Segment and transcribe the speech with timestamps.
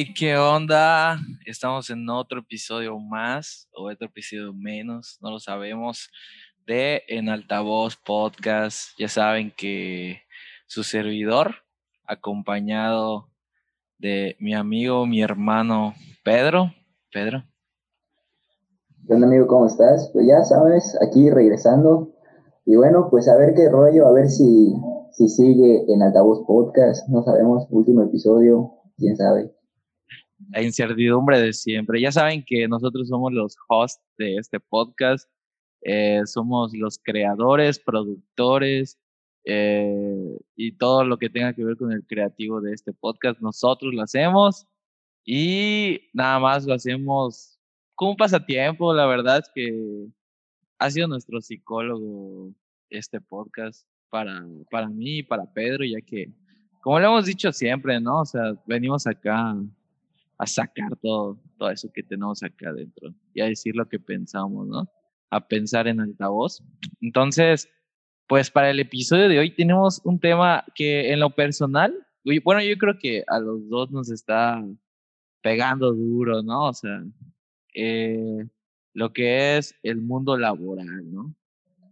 [0.00, 1.18] Hey, ¿qué onda?
[1.44, 6.08] Estamos en otro episodio más o otro episodio menos, no lo sabemos,
[6.68, 8.90] de En Altavoz Podcast.
[8.96, 10.18] Ya saben que
[10.68, 11.50] su servidor,
[12.06, 13.26] acompañado
[13.98, 16.70] de mi amigo, mi hermano Pedro.
[17.12, 17.42] Pedro.
[19.04, 19.48] ¿Qué onda, amigo?
[19.48, 20.10] ¿Cómo estás?
[20.12, 22.14] Pues ya sabes, aquí regresando.
[22.64, 24.76] Y bueno, pues a ver qué rollo, a ver si,
[25.10, 27.08] si sigue en Altavoz Podcast.
[27.08, 29.57] No sabemos, último episodio, quién sabe.
[30.48, 32.00] La incertidumbre de siempre.
[32.00, 35.28] Ya saben que nosotros somos los hosts de este podcast.
[35.82, 38.98] Eh, somos los creadores, productores
[39.44, 43.40] eh, y todo lo que tenga que ver con el creativo de este podcast.
[43.40, 44.66] Nosotros lo hacemos
[45.24, 47.58] y nada más lo hacemos
[47.94, 48.94] como un pasatiempo.
[48.94, 50.08] La verdad es que
[50.78, 52.52] ha sido nuestro psicólogo
[52.90, 56.32] este podcast para, para mí y para Pedro, ya que,
[56.82, 58.20] como lo hemos dicho siempre, ¿no?
[58.20, 59.54] O sea, venimos acá
[60.38, 64.66] a sacar todo, todo eso que tenemos acá adentro y a decir lo que pensamos,
[64.68, 64.88] ¿no?
[65.30, 66.62] A pensar en altavoz.
[67.00, 67.68] Entonces,
[68.28, 71.94] pues para el episodio de hoy tenemos un tema que en lo personal,
[72.44, 74.62] bueno, yo creo que a los dos nos está
[75.42, 76.68] pegando duro, ¿no?
[76.68, 77.02] O sea,
[77.74, 78.46] eh,
[78.92, 81.34] lo que es el mundo laboral, ¿no?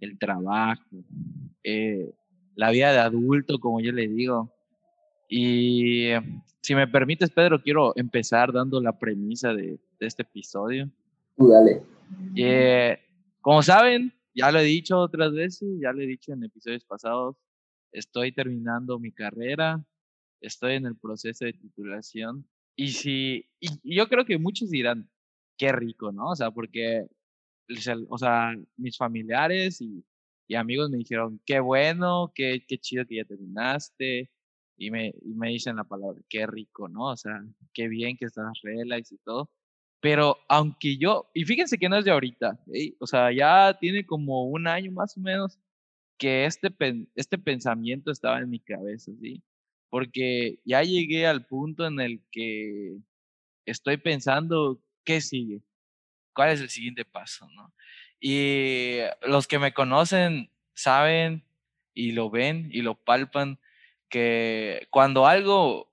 [0.01, 0.85] El trabajo,
[1.65, 2.13] eh,
[2.55, 4.53] la vida de adulto, como yo le digo.
[5.29, 6.11] Y
[6.63, 10.91] si me permites, Pedro, quiero empezar dando la premisa de, este episodio.
[11.37, 11.83] Dale.
[12.37, 12.99] Eh,
[13.41, 17.37] como saben, ya lo he dicho otras veces, ya lo he dicho en episodios pasados,
[17.93, 19.85] estoy terminando mi carrera,
[20.41, 22.47] estoy en el proceso de titulación.
[22.77, 25.09] Y si, y yo creo que muchos dirán,
[25.57, 26.31] qué rico, ¿no?
[26.31, 27.07] O sea, porque,
[28.09, 30.05] o sea, mis familiares y,
[30.47, 34.31] y amigos me dijeron, qué bueno, qué, qué chido que ya terminaste.
[34.77, 37.11] Y me, y me dicen la palabra, qué rico, ¿no?
[37.11, 37.43] O sea,
[37.73, 39.51] qué bien que estás relax y todo.
[40.01, 42.95] Pero aunque yo, y fíjense que no es de ahorita, ¿eh?
[43.01, 45.59] o sea, ya tiene como un año más o menos
[46.19, 46.73] que este,
[47.15, 49.43] este pensamiento estaba en mi cabeza, ¿sí?
[49.89, 52.99] Porque ya llegué al punto en el que
[53.65, 55.63] estoy pensando ¿qué sigue?
[56.35, 57.49] ¿Cuál es el siguiente paso?
[57.55, 57.73] ¿no?
[58.21, 61.45] Y los que me conocen saben
[61.95, 63.59] y lo ven y lo palpan
[64.09, 65.93] que cuando algo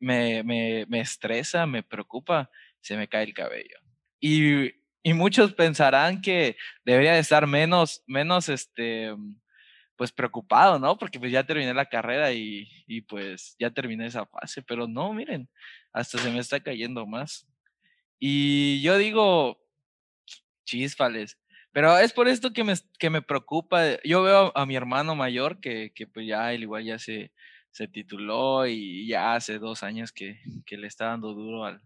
[0.00, 2.50] me, me, me estresa, me preocupa,
[2.80, 3.78] se me cae el cabello.
[4.20, 4.72] Y,
[5.02, 9.14] y muchos pensarán que debería de estar menos, menos, este,
[9.96, 10.96] pues preocupado, ¿no?
[10.98, 15.12] Porque pues ya terminé la carrera y, y pues ya terminé esa fase, pero no,
[15.12, 15.48] miren,
[15.92, 17.46] hasta se me está cayendo más.
[18.18, 19.60] Y yo digo,
[20.64, 21.38] chispales.
[21.74, 24.00] Pero es por esto que me, que me preocupa.
[24.04, 27.32] Yo veo a, mi hermano mayor que, que pues ya él igual ya se,
[27.72, 31.82] se tituló y ya hace dos años que, que le está dando duro al,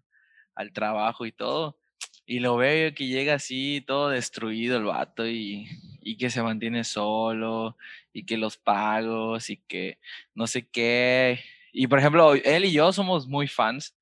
[0.54, 1.78] al trabajo y todo.
[2.26, 5.66] Y lo veo que llega así, todo destruido el vato y,
[6.02, 7.78] y que se mantiene solo
[8.12, 9.98] y que los pagos y que
[10.34, 11.40] no sé qué.
[11.72, 13.96] Y por ejemplo, él y yo somos muy fans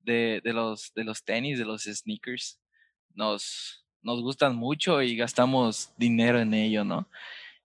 [0.00, 2.60] de, de, los, de los tenis, de los sneakers,
[3.14, 7.08] nos, nos gustan mucho y gastamos dinero en ello, ¿no?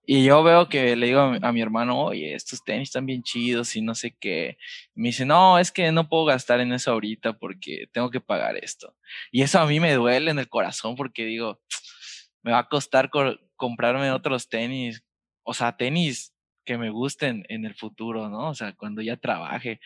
[0.08, 3.74] Y yo veo que le digo a mi, hermano, oye, estos tenis están bien chidos
[3.74, 4.56] y no sé qué.
[4.94, 8.56] me dice, no, es que no puedo gastar en eso ahorita porque tengo que pagar
[8.56, 8.94] esto.
[9.32, 11.60] Y eso a mí me duele en el corazón porque digo,
[12.42, 13.10] me va a costar
[13.56, 15.02] comprarme otros tenis,
[15.42, 16.32] o sea, tenis
[16.64, 18.50] que me gusten en el futuro, ¿no?
[18.50, 19.80] O sea, cuando ya trabaje.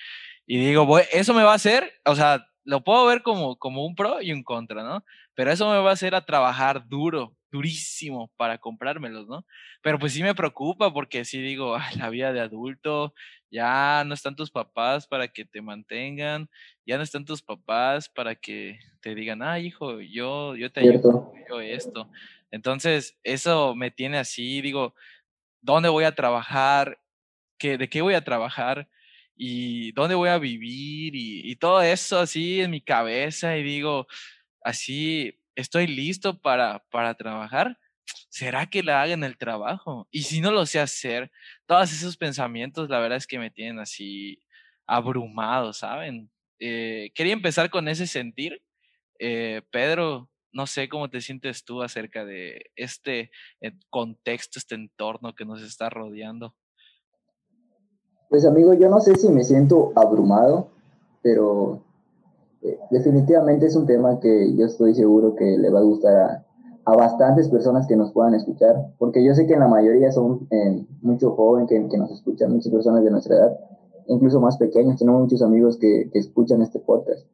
[0.47, 3.97] Y digo, eso me va a hacer, o sea, lo puedo ver como, como un
[3.97, 5.05] pro y un contra, ¿no?
[5.35, 9.45] Pero eso me va a hacer a trabajar duro, durísimo para comprármelos, ¿no?
[9.83, 13.13] Pero pues sí me preocupa porque sí digo, la vida de adulto,
[13.51, 16.49] ya no están tus papás para que te mantengan,
[16.87, 21.33] ya no están tus papás para que te digan, ah, hijo, yo, yo te ayudo,
[21.49, 22.09] yo esto.
[22.53, 24.95] Entonces, eso me tiene así, digo,
[25.61, 27.01] ¿dónde voy a trabajar?
[27.59, 28.89] ¿Qué, ¿De qué voy a trabajar?
[29.43, 34.07] Y dónde voy a vivir y, todo eso así en mi cabeza y digo,
[34.63, 37.79] así, estoy listo para, para trabajar.
[38.29, 40.07] ¿Será que la haga en el trabajo?
[40.11, 41.31] Y si no lo sé hacer,
[41.67, 44.43] todos esos pensamientos, la verdad es que me tienen así
[44.87, 46.31] abrumado, ¿saben?
[46.59, 48.63] Eh, quería empezar con ese sentir.
[49.19, 53.31] Eh, Pedro, no sé cómo te sientes tú acerca de este
[53.63, 56.55] eh, contexto, este entorno que nos está rodeando.
[58.31, 60.69] Pues amigo, yo no sé si me siento abrumado,
[61.21, 61.81] pero
[62.63, 66.47] eh, definitivamente es un tema que yo estoy seguro que le va a gustar a,
[66.85, 70.47] a bastantes personas que nos puedan escuchar, porque yo sé que en la mayoría son
[70.53, 73.59] eh, mucho joven que, que, nos escuchan, muchas personas de nuestra edad,
[74.07, 77.27] incluso más pequeños, tenemos muchos amigos que, que escuchan este podcast.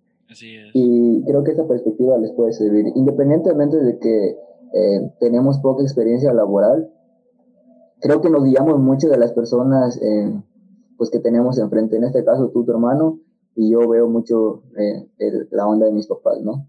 [0.72, 4.38] Y creo que esa perspectiva les puede servir, independientemente de que
[4.72, 6.90] eh, tenemos poca experiencia laboral,
[8.00, 10.32] creo que nos guiamos mucho de las personas eh,
[10.96, 13.20] pues que tenemos enfrente, en este caso tú, tu hermano,
[13.54, 15.08] y yo veo mucho eh,
[15.50, 16.66] la onda de mis papás, ¿no?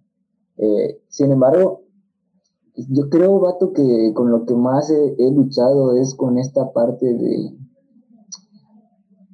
[1.09, 1.81] sin embargo,
[2.77, 7.57] yo creo, Vato, que con lo que más he, luchado es con esta parte de...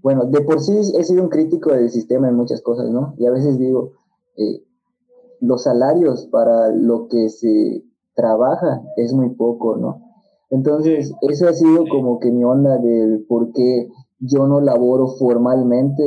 [0.01, 3.13] Bueno, de por sí he sido un crítico del sistema en muchas cosas, ¿no?
[3.17, 3.91] Y a veces digo,
[4.37, 4.63] eh,
[5.39, 7.83] los salarios para lo que se
[8.15, 10.01] trabaja es muy poco, ¿no?
[10.49, 13.89] Entonces, eso ha sido como que mi onda del por qué
[14.25, 16.03] yo no laboro formalmente,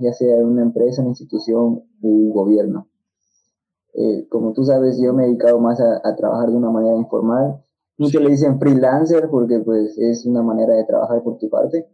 [0.00, 2.88] ya sea en una empresa, una institución, un gobierno.
[3.94, 7.62] Eh, como tú sabes, yo me he dedicado más a, trabajar de una manera informal.
[7.98, 11.86] Muchos le dicen freelancer porque pues es una manera de trabajar por tu parte.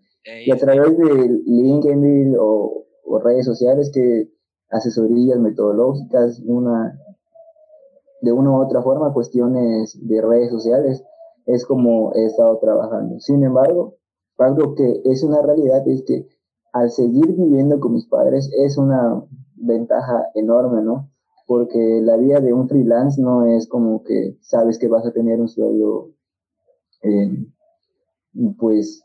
[0.47, 2.85] Y a través de LinkedIn o,
[3.25, 4.31] redes sociales que
[4.69, 7.01] asesorías metodológicas, una
[8.21, 11.03] de una u otra forma, cuestiones de redes sociales,
[11.47, 13.19] es como he estado trabajando.
[13.21, 13.98] Sin embargo,
[14.39, 16.27] algo que es una realidad es que
[16.73, 19.25] al seguir viviendo con mis padres es una
[19.57, 21.11] ventaja enorme, ¿no?
[21.49, 25.41] porque la vida de un freelance no es como que sabes que vas a tener
[25.41, 26.11] un sueldo,
[27.03, 27.47] eh,
[28.59, 29.03] pues,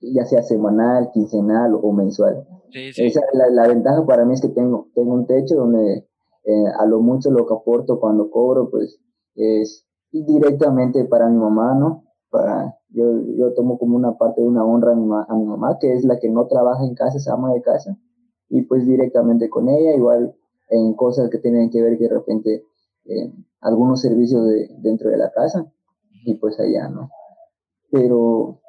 [0.00, 2.46] ya sea semanal, quincenal o mensual.
[2.72, 6.06] Esa, la, la, ventaja para mí es que tengo, tengo un techo donde
[6.44, 9.00] eh, a lo mucho lo que aporto cuando cobro, pues,
[9.34, 12.04] es directamente para mi mamá, ¿no?
[12.30, 13.04] Para, yo,
[13.36, 16.04] yo tomo como una parte de una honra a mi, a mi mamá, que es
[16.04, 17.98] la que no trabaja en casa, es ama de casa,
[18.48, 20.34] y pues directamente con ella, igual
[20.70, 22.64] en cosas que tienen que ver que de repente
[23.06, 25.70] eh, algunos servicios de, dentro de la casa
[26.24, 27.10] y pues allá, ¿no?
[27.90, 28.60] Pero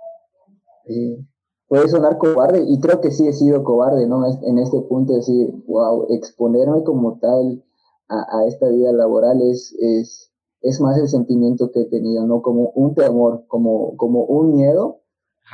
[0.86, 1.24] eh,
[1.68, 4.26] puede sonar cobarde y creo que sí he sido cobarde, ¿no?
[4.44, 7.64] En este punto decir, wow, exponerme como tal
[8.10, 10.31] a, esta vida laboral es, es,
[10.62, 12.42] es más el sentimiento que he tenido, ¿no?
[12.42, 15.02] Como un temor, como, como un miedo,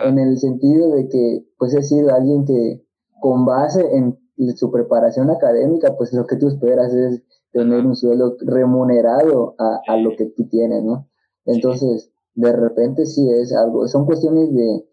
[0.03, 2.85] en el sentido de que pues he sido alguien que
[3.19, 4.17] con base en
[4.55, 9.97] su preparación académica, pues lo que tú esperas es tener un sueldo remunerado a, a
[9.97, 11.07] lo que tú tienes, ¿no?
[11.45, 14.85] Entonces, de repente sí es algo, son cuestiones de,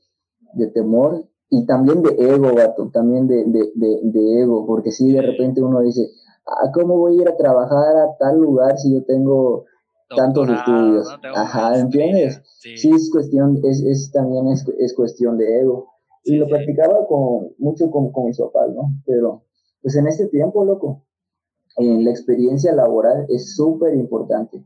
[0.55, 5.13] de temor y también de ego, vato, también de, de, de, de ego, porque si
[5.13, 6.09] de repente uno dice,
[6.47, 9.65] ah, ¿cómo voy a ir a trabajar a tal lugar si yo tengo
[10.09, 11.09] tantos estudios?
[11.35, 12.43] Ajá, ¿entiendes?
[12.45, 12.91] Sí.
[12.91, 15.91] es cuestión, es, es también es, es cuestión de ego.
[16.25, 18.95] Y lo practicaba con, mucho con, con mis papás, ¿no?
[19.05, 19.45] Pero,
[19.83, 21.05] pues en este tiempo, loco,
[21.77, 24.65] en la experiencia laboral es súper importante.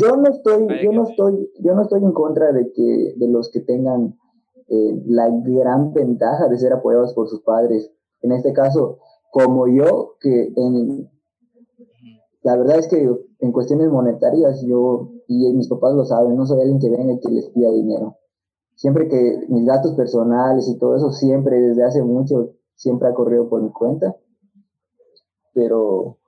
[0.00, 3.50] Yo no estoy, yo no estoy, yo no estoy en contra de que, de los
[3.50, 4.16] que tengan
[4.68, 7.90] eh, la gran ventaja de ser apoyados por sus padres.
[8.22, 8.98] En este caso,
[9.30, 11.10] como yo, que en,
[12.44, 13.10] la verdad es que
[13.40, 17.20] en cuestiones monetarias yo, y mis papás lo saben, no soy alguien que venga y
[17.20, 18.16] que les pida dinero
[18.74, 23.48] siempre que mis datos personales y todo eso, siempre desde hace mucho, siempre ha corrido
[23.48, 24.14] por mi cuenta.
[25.52, 26.18] Pero,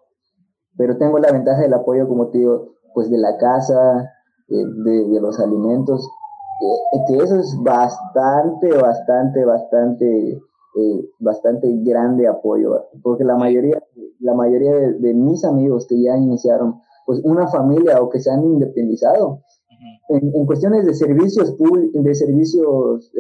[0.77, 4.13] pero tengo la ventaja del apoyo, como te digo, pues de la casa,
[4.49, 6.09] eh, de, los alimentos,
[6.93, 10.29] eh, que eso es bastante, bastante, bastante,
[10.77, 13.83] eh, bastante grande apoyo, porque la mayoría,
[14.21, 18.31] la mayoría de, de mis amigos que ya iniciaron pues una familia o que se
[18.31, 19.43] han independizado,
[20.09, 23.13] en, cuestiones de servicios de servicios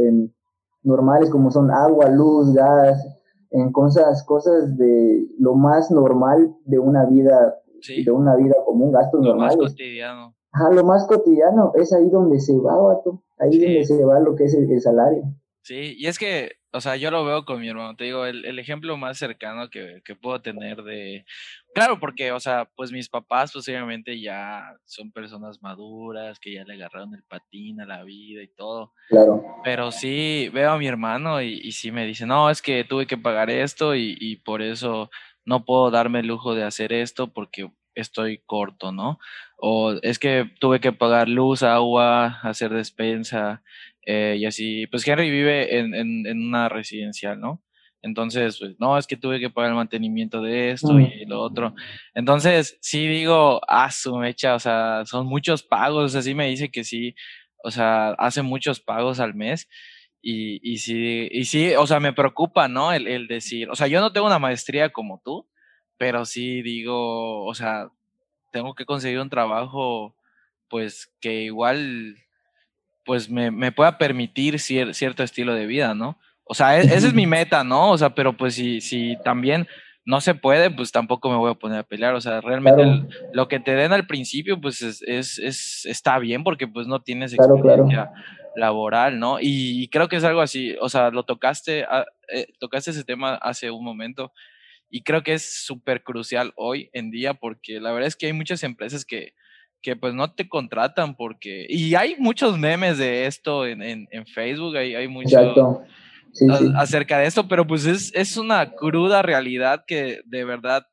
[0.83, 3.05] normales como son agua, luz, gas,
[3.50, 7.57] en cosas, cosas de lo más normal de una vida,
[8.05, 9.57] de una vida común, gastos lo normales.
[9.57, 10.35] Lo más cotidiano.
[10.53, 14.35] Ajá, lo más cotidiano, es ahí donde se va, vato, ahí donde se va lo
[14.35, 15.25] que es el salario.
[15.62, 18.45] Sí, y es que o sea, yo lo veo con mi hermano, te digo, el,
[18.45, 21.25] el ejemplo más cercano que, que, puedo tener de,
[21.75, 26.75] claro, porque, o sea, pues mis papás posiblemente ya son personas maduras, que ya le
[26.75, 28.92] agarraron el patín a la vida y todo.
[29.09, 29.42] Claro.
[29.64, 33.06] Pero sí veo a mi hermano y, y sí me dice, no, es que tuve
[33.06, 35.11] que pagar esto y, y por eso
[35.45, 39.18] no puedo darme el lujo de hacer esto porque estoy corto, ¿no?
[39.56, 43.62] O es que tuve que pagar luz, agua, hacer despensa,
[44.07, 47.63] eh, y así, pues Henry vive en, en, en, una residencial, ¿no?
[48.03, 51.01] Entonces, pues, no, es que tuve que pagar el mantenimiento de esto mm.
[51.01, 51.75] y lo otro.
[52.15, 56.85] Entonces, sí digo, ah, su mecha, o sea, son muchos pagos, así me dice que
[56.85, 57.17] sí,
[57.65, 59.69] o sea, hace muchos pagos al mes.
[60.23, 62.93] Y, y sí, y sí, o sea, me preocupa, ¿no?
[62.93, 65.49] El, el decir, o sea, yo no tengo una maestría como tú,
[65.99, 67.91] pero sí digo, o sea,
[68.53, 70.17] tengo que conseguir un trabajo,
[70.69, 72.17] pues que igual
[73.07, 76.19] pues me, me pueda permitir cierto estilo de vida, ¿no?
[76.45, 77.93] O sea, e, esa es mi meta, ¿no?
[77.93, 79.67] O sea, pero pues si, si también
[80.05, 82.15] no se puede, pues tampoco me voy a poner a pelear.
[82.15, 82.83] O sea, realmente
[83.33, 87.33] lo que te den al principio, pues es, es, está bien porque pues no tienes
[87.33, 88.13] experiencia
[88.57, 89.39] laboral, ¿no?
[89.41, 93.35] Y, creo que es algo así, o sea, lo tocaste, ah, eh, tocaste ese tema
[93.35, 94.33] hace un momento
[94.89, 98.33] y creo que es súper crucial hoy en día porque la verdad es que hay
[98.33, 99.35] muchas empresas que,
[99.87, 104.26] que pues no te contratan porque, y hay muchos memes de esto en, en, en
[104.26, 105.87] Facebook, hay, hay mucho
[106.76, 110.88] acerca de esto, pero pues es, es, una cruda realidad que de verdad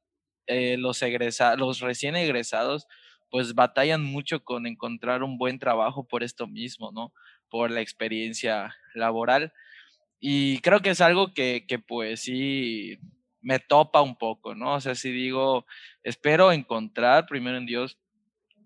[0.45, 2.85] eh, los, egresa, los recién egresados
[3.31, 7.13] pues batallan mucho con encontrar un buen trabajo por esto mismo, ¿no?
[7.49, 9.53] Por la experiencia laboral.
[10.19, 12.99] Y creo que es algo que, que pues sí
[13.41, 14.75] me topa un poco, ¿no?
[14.75, 15.65] O sea, si digo,
[16.03, 17.97] espero encontrar primero en Dios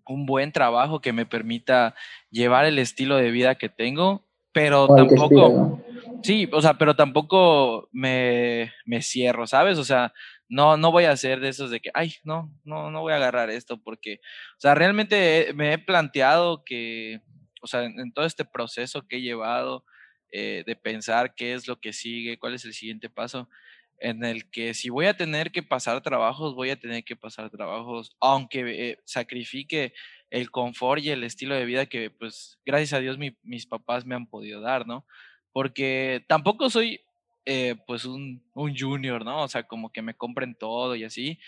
[0.10, 1.96] un buen trabajo que me permita
[2.30, 5.84] llevar el estilo de vida que tengo, pero tampoco,
[6.24, 9.78] Sí, o sea, pero tampoco me, me, cierro, ¿sabes?
[9.78, 10.14] O sea,
[10.50, 13.18] no, no voy a hacer de esos de que, ay, no, no, no voy a
[13.18, 14.20] agarrar esto porque,
[14.58, 17.22] o sea, realmente me he planteado que,
[17.62, 19.86] o sea, en, todo este proceso que he llevado
[20.32, 23.50] eh, de pensar qué es lo que sigue, cuál es el siguiente paso,
[24.00, 27.50] en el que si voy a tener que pasar trabajos, voy a tener que pasar
[27.50, 29.94] trabajos, aunque eh, sacrifique
[30.30, 34.16] el confort y el estilo de vida que, pues, gracias a Dios mis papás me
[34.16, 35.06] han podido dar, ¿no?
[35.58, 37.02] porque tampoco soy
[37.48, 39.42] eh, pues un, un, junior, ¿no?
[39.42, 41.40] O sea, como que me compren todo y así,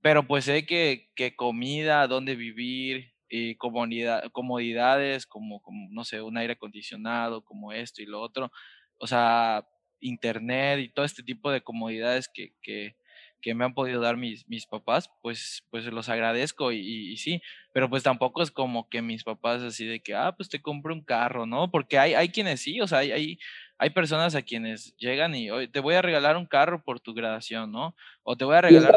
[0.00, 6.22] pero pues sé que, que comida, dónde vivir, y comodidad, comodidades como, como, no sé,
[6.22, 8.50] un aire acondicionado, como esto y lo otro,
[8.96, 9.68] o sea,
[10.00, 12.96] internet y todo este tipo de comodidades que, que,
[13.40, 17.40] que me han podido dar mis, mis papás, pues, pues los agradezco y, y, sí,
[17.72, 20.92] pero pues tampoco es como que mis papás así de que, ah, pues te compro
[20.92, 21.70] un carro, ¿no?
[21.70, 23.38] Porque hay, hay quienes sí, o sea, hay, hay,
[23.78, 27.14] hay personas a quienes llegan y hoy te voy a regalar un carro por tu
[27.14, 27.94] graduación, ¿no?
[28.24, 28.96] O te voy a regalar...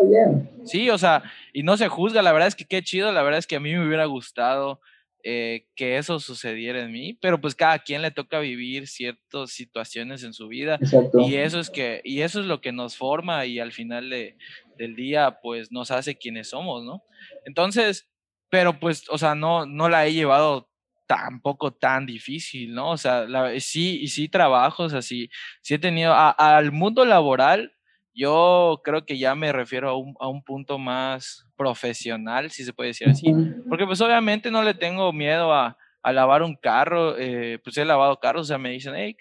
[0.65, 3.39] Sí, o sea, y no se juzga, la verdad es que qué chido, la verdad
[3.39, 4.81] es que a mí me hubiera gustado
[5.23, 10.23] eh, que eso sucediera en mí, pero pues cada quien le toca vivir ciertas situaciones
[10.23, 10.79] en su vida
[11.25, 14.37] y eso es que y eso es lo que nos forma y al final de,
[14.77, 17.03] del día pues nos hace quienes somos, ¿no?
[17.45, 18.09] Entonces,
[18.49, 20.69] pero pues, o sea, no no la he llevado
[21.07, 22.91] tampoco tan difícil, ¿no?
[22.91, 25.29] O sea, la, sí y sí trabajos así,
[25.61, 27.73] sí he tenido al mundo laboral
[28.13, 32.73] yo creo que ya me refiero a un, a un, punto más profesional, si se
[32.73, 33.33] puede decir así,
[33.69, 37.85] porque pues obviamente no le tengo miedo a, a lavar un carro, eh, pues he
[37.85, 39.15] lavado carros, o sea, me dicen, hey,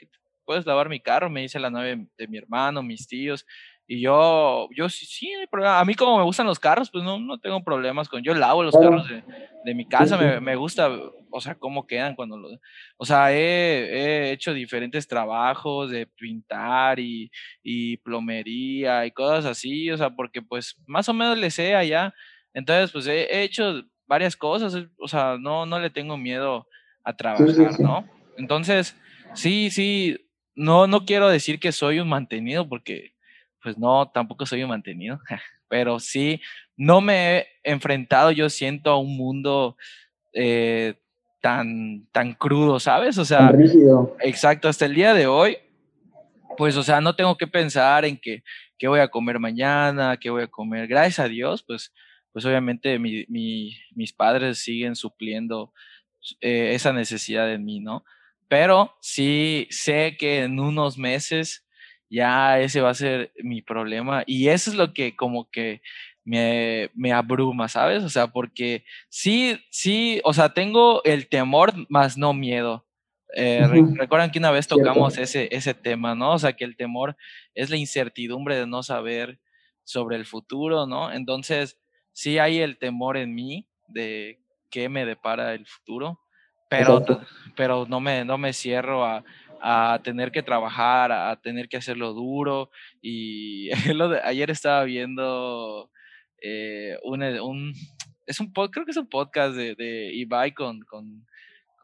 [0.44, 1.30] ¿puedes lavar mi carro?
[1.30, 3.46] Me dice la novia de mi hermano, mis tíos,
[3.92, 5.32] y yo, yo sí, sí,
[5.64, 8.62] A mí como me gustan los carros, pues no, no tengo problemas con, yo lavo
[8.62, 9.24] los carros de,
[9.64, 10.88] de mi casa, me, me, gusta,
[11.28, 12.50] o sea, cómo quedan cuando lo,
[12.96, 17.32] o sea, he, he hecho diferentes trabajos de pintar y,
[17.64, 22.14] y, plomería y cosas así, o sea, porque pues más o menos le sé allá,
[22.54, 26.68] entonces pues he, he hecho varias cosas, o sea, no, no le tengo miedo
[27.02, 28.08] a trabajar, ¿no?
[28.36, 28.96] Entonces,
[29.34, 30.16] sí, sí,
[30.54, 33.18] no, no quiero decir que soy un mantenido porque
[33.62, 35.20] pues no, tampoco soy un mantenido,
[35.68, 36.40] pero sí,
[36.76, 39.76] no me he enfrentado, yo siento, a un mundo
[40.32, 40.94] eh,
[41.40, 43.18] tan, tan crudo, ¿sabes?
[43.18, 43.52] O sea,
[44.20, 45.58] exacto, hasta el día de hoy,
[46.56, 48.42] pues, o sea, no tengo que pensar en que,
[48.78, 50.86] qué voy a comer mañana, qué voy a comer.
[50.86, 51.92] Gracias a Dios, pues,
[52.32, 55.72] pues obviamente mi, mi, mis padres siguen supliendo
[56.40, 58.04] eh, esa necesidad en mí, ¿no?
[58.48, 61.66] Pero sí sé que en unos meses
[62.10, 64.24] ya ese va a ser mi problema.
[64.26, 65.80] Y eso es lo que como que
[66.24, 68.02] me, me, abruma, ¿sabes?
[68.02, 72.86] O sea, porque sí, sí, o sea, tengo el temor, más no miedo.
[73.34, 76.32] Eh, Recuerdan que una vez tocamos ese, ese tema, ¿no?
[76.32, 77.16] O sea, que el temor
[77.54, 79.40] es la incertidumbre de no saber
[79.84, 81.12] sobre el futuro, ¿no?
[81.12, 81.78] Entonces,
[82.12, 86.20] sí hay el temor en mí de qué me depara el futuro,
[86.68, 87.04] pero,
[87.56, 89.24] pero no, me, no me cierro a,
[89.62, 92.70] a tener que trabajar, a, tener que hacerlo duro.
[93.00, 93.70] Y
[94.24, 95.90] ayer estaba viendo
[96.42, 97.74] eh, un, un,
[98.26, 101.26] es un creo que es un podcast de, de Ibai con, con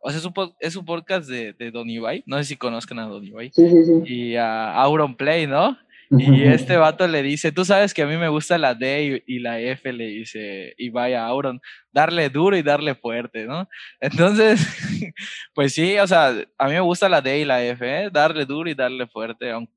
[0.00, 3.00] o sea, es un, es un podcast de, de Don Ibai, no sé si conozcan
[3.00, 4.02] a Don Ibai, sí, sí, sí.
[4.04, 5.76] y a Auron Play, ¿no?
[6.10, 9.38] Y este vato le dice, tú sabes que a mí me gusta la D y,
[9.40, 11.60] la F, le dice, y vaya Auron,
[11.92, 13.68] darle duro y darle fuerte, ¿no?
[14.00, 14.60] Entonces,
[15.54, 18.10] pues sí, o sea, a mí me gusta la D y la F, ¿eh?
[18.12, 19.72] darle duro y darle fuerte, aunque,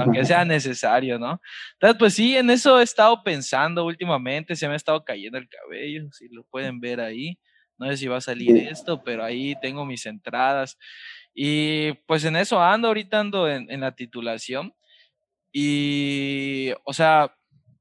[0.00, 1.40] aunque, sea necesario, ¿no?
[1.74, 5.48] Entonces, pues sí, en eso he estado pensando últimamente, se me ha estado cayendo el
[5.48, 7.38] cabello, si lo pueden ver ahí.
[7.76, 10.76] No sé si va a salir esto, pero ahí tengo mis entradas.
[11.34, 14.74] Y pues en eso ando, ahorita ando en, en la titulación.
[15.52, 17.32] Y, o sea,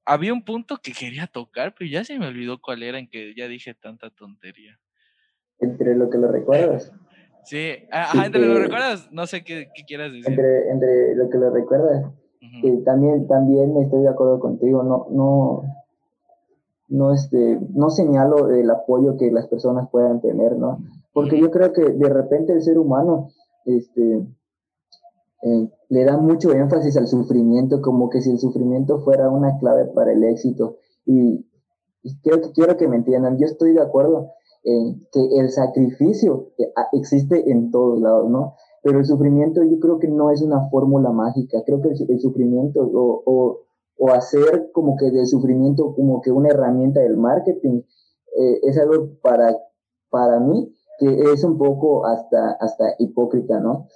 [0.06, 3.34] había un punto que quería tocar, pero ya se me olvidó cuál era, en que
[3.36, 4.80] ya dije tanta tontería.
[5.60, 6.92] Entre lo que lo recuerdas.
[7.46, 10.28] Sí, ajá, entre lo que lo recuerdas, no sé qué, qué quieras decir.
[10.28, 12.14] Entre, entre lo que lo recuerdas.
[12.86, 15.64] también, también estoy de acuerdo contigo, no, no,
[16.90, 20.80] no, este, no señalo el apoyo que las personas puedan tener, ¿no?
[21.14, 23.30] Porque yo creo que de repente el ser humano,
[23.66, 24.22] este,
[25.42, 29.86] eh, le da mucho énfasis al sufrimiento, como que si el sufrimiento fuera una clave
[29.86, 30.78] para el éxito.
[31.06, 31.46] Y,
[32.24, 34.32] quiero, quiero que me entiendan, yo estoy de acuerdo
[34.64, 38.56] en que el sacrificio eh, existe en todos lados, ¿no?
[38.84, 42.82] Pero el sufrimiento yo creo que no es una fórmula mágica, creo que el, sufrimiento
[42.82, 43.60] o, o,
[43.98, 47.82] o, hacer como que del sufrimiento como que una herramienta del marketing
[48.38, 49.58] eh, es algo para,
[50.10, 53.88] para mí que es un poco hasta, hasta hipócrita, ¿no?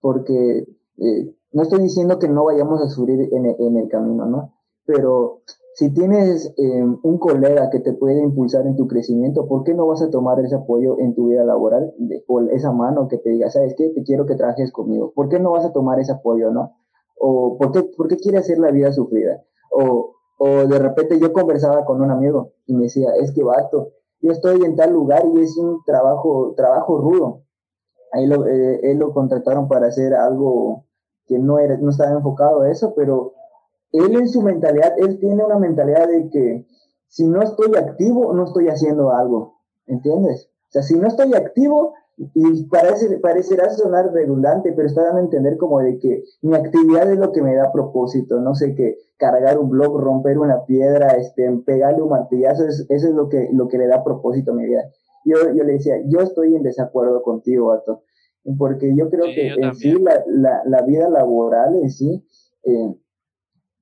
[0.00, 0.66] Porque
[1.02, 4.54] eh, no estoy diciendo que no vayamos a sufrir en, en el camino, ¿no?
[4.86, 5.42] Pero
[5.74, 9.86] si tienes eh, un colega que te puede impulsar en tu crecimiento, ¿por qué no
[9.86, 11.94] vas a tomar ese apoyo en tu vida laboral
[12.28, 15.12] o esa mano que te diga, sabes qué, te quiero que trabajes conmigo?
[15.14, 16.76] ¿Por qué no vas a tomar ese apoyo, no?
[17.18, 19.42] ¿O por qué, por qué quiere hacer la vida sufrida?
[19.70, 23.92] O, o de repente yo conversaba con un amigo y me decía, es que vato,
[24.20, 27.42] yo estoy en tal lugar y es un trabajo, trabajo rudo.
[28.12, 30.84] Ahí lo, eh, él lo contrataron para hacer algo
[31.32, 33.32] que no, estaba enfocado a eso, pero
[33.92, 36.66] él en su mentalidad, él tiene una mentalidad de que
[37.08, 40.50] si no estoy activo, no estoy haciendo algo, ¿entiendes?
[40.68, 45.24] O sea, si no estoy activo, y parece, parecerá sonar redundante, pero está dando a
[45.24, 48.98] entender como de que mi actividad es lo que me da propósito, no sé qué,
[49.16, 53.68] cargar un blog, romper una piedra, este, pegarle un martillazo, eso es, lo que, lo
[53.68, 54.84] que le da propósito a mi vida.
[55.24, 58.02] Yo, yo le decía, yo estoy en desacuerdo contigo, Vato,
[58.58, 62.24] porque yo creo que en sí la, la, la, vida laboral en sí
[62.64, 62.94] eh,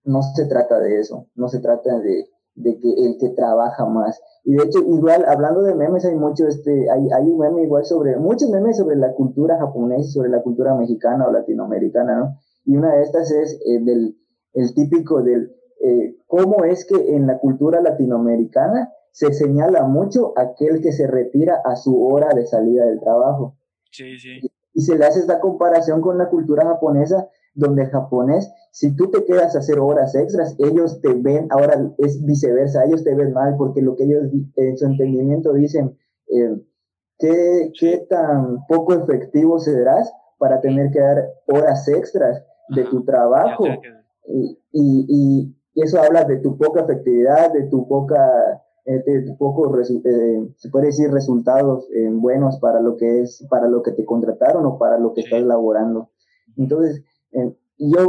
[0.04, 4.20] no se trata de eso, no se trata de, de que el que trabaja más.
[4.44, 7.84] Y de hecho, igual, hablando de memes, hay mucho, este, hay, hay un meme igual
[7.84, 12.36] sobre, muchos memes sobre la cultura japonesa, sobre la cultura mexicana o latinoamericana, ¿no?
[12.64, 14.16] Y una de estas es eh, del,
[14.52, 20.80] el típico del, eh, cómo es que en la cultura latinoamericana se señala mucho aquel
[20.80, 23.56] que se retira a su hora de salida del trabajo.
[23.90, 24.40] Sí, sí.
[24.72, 29.10] Y se le hace esta comparación con la cultura japonesa, donde el japonés, si tú
[29.10, 33.32] te quedas a hacer horas extras, ellos te ven, ahora es viceversa, ellos te ven
[33.32, 34.24] mal porque lo que ellos
[34.56, 35.98] en su entendimiento dicen,
[36.28, 36.62] eh,
[37.18, 43.64] ¿qué, ¿qué, tan poco efectivo serás para tener que dar horas extras de tu trabajo?
[44.26, 48.62] Y, y, y, eso habla de tu poca efectividad, de tu poca
[48.96, 53.82] este, poco, eh, se puede decir, resultados eh, buenos para lo que es, para lo
[53.82, 56.10] que te contrataron o para lo que estás laborando.
[56.56, 58.00] Entonces, eh, yo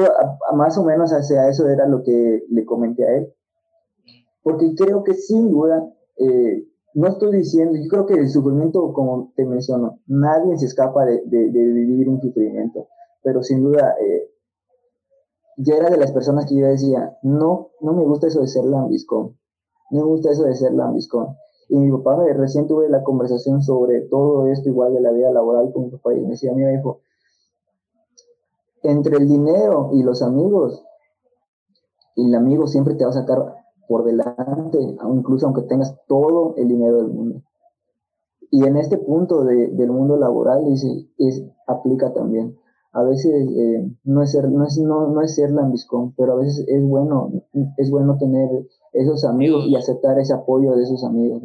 [0.56, 3.34] más o menos hacia eso era lo que le comenté a él.
[4.42, 5.88] Porque creo que sin duda,
[6.96, 11.22] no estoy diciendo, yo creo que el sufrimiento, como te menciono, nadie se escapa de,
[11.28, 12.88] de, vivir un sufrimiento,
[13.24, 13.96] pero sin duda,
[15.58, 18.66] yo era de las personas que yo decía, no, no me gusta eso de ser
[18.66, 19.38] lambiscón
[19.92, 21.36] me gusta eso de ser lambiscón.
[21.70, 25.32] Y mi papá me recién tuve la conversación sobre todo esto igual de la vida
[25.32, 27.00] laboral con mi papá y me decía, mira hijo,
[28.84, 30.84] entre el dinero y los amigos,
[32.16, 33.56] el amigo siempre te va a sacar
[33.88, 34.80] por delante,
[35.14, 37.42] incluso aunque tengas todo el dinero del mundo.
[38.50, 42.58] Y en este punto de, del mundo laboral, dice, es, aplica también
[42.94, 46.36] a veces eh, no es ser no es no, no es ser lambiscón pero a
[46.36, 47.32] veces es bueno
[47.78, 48.50] es bueno tener
[48.94, 51.42] esos amigos y aceptar ese apoyo de esos amigos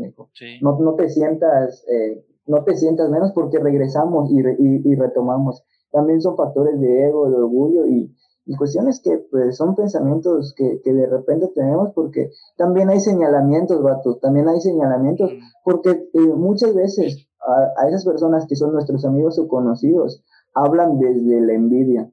[0.61, 5.65] no, no te sientas eh, no te sientas menos porque regresamos y, y, retomamos.
[5.91, 10.81] También son factores de ego de orgullo y, y cuestiones que pues, son pensamientos que,
[10.83, 15.33] que, de repente tenemos porque también hay señalamientos vatos también hay señalamientos
[15.65, 20.23] porque eh, muchas veces a, a esas personas que son nuestros amigos o conocidos
[20.57, 22.11] hablan desde la envidia,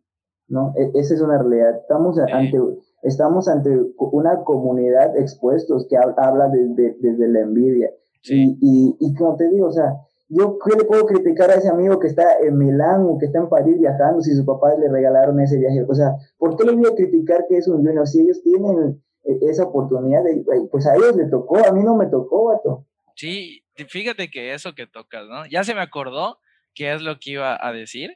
[0.47, 0.73] ¿no?
[0.75, 1.77] E, esa es una realidad.
[1.81, 2.59] Estamos ante,
[3.01, 7.89] estamos ante una comunidad expuestos que habla desde, desde la envidia.
[8.25, 9.97] Y, y, y como te digo, o sea,
[10.29, 13.39] yo qué le puedo criticar a ese amigo que está en Milán o que está
[13.39, 15.83] en París viajando si sus papás le regalaron ese viaje.
[15.87, 19.03] O sea, ¿por qué le voy a criticar que es un junior si ellos tienen
[19.25, 20.23] eh, esa oportunidad?
[20.23, 22.85] De, pues a ellos le tocó, a mí no me tocó, vato.
[23.15, 25.45] Sí, fíjate que eso que tocas, ¿no?
[25.45, 26.39] Ya se me acordó
[26.73, 28.11] qué es lo que iba a decir.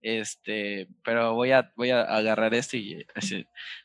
[0.00, 3.04] Este, pero voy a, voy a agarrar esto y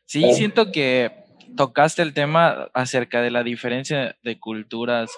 [0.05, 1.11] Sí, siento que
[1.55, 5.11] tocaste el tema acerca de la diferencia de culturas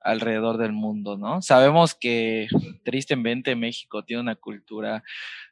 [0.00, 1.42] alrededor del mundo, ¿no?
[1.42, 2.48] Sabemos que
[2.84, 5.02] tristemente México tiene una cultura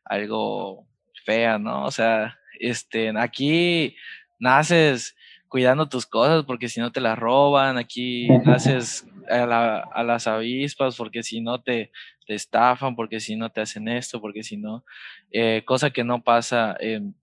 [0.05, 0.87] algo
[1.25, 1.85] fea, ¿no?
[1.85, 3.95] O sea, este, aquí
[4.39, 5.17] naces
[5.49, 11.23] cuidando tus cosas porque si no te las roban, aquí haces a, las avispas porque
[11.23, 11.91] si no te,
[12.29, 14.85] te, estafan, porque si no te hacen esto, porque si no,
[15.33, 17.15] eh, cosa que no pasa en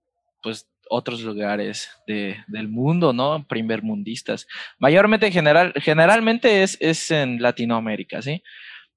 [0.41, 3.45] pues otros lugares de, del mundo, ¿no?
[3.47, 4.47] Primermundistas.
[4.77, 8.43] Mayormente, general, generalmente es, es en Latinoamérica, ¿sí?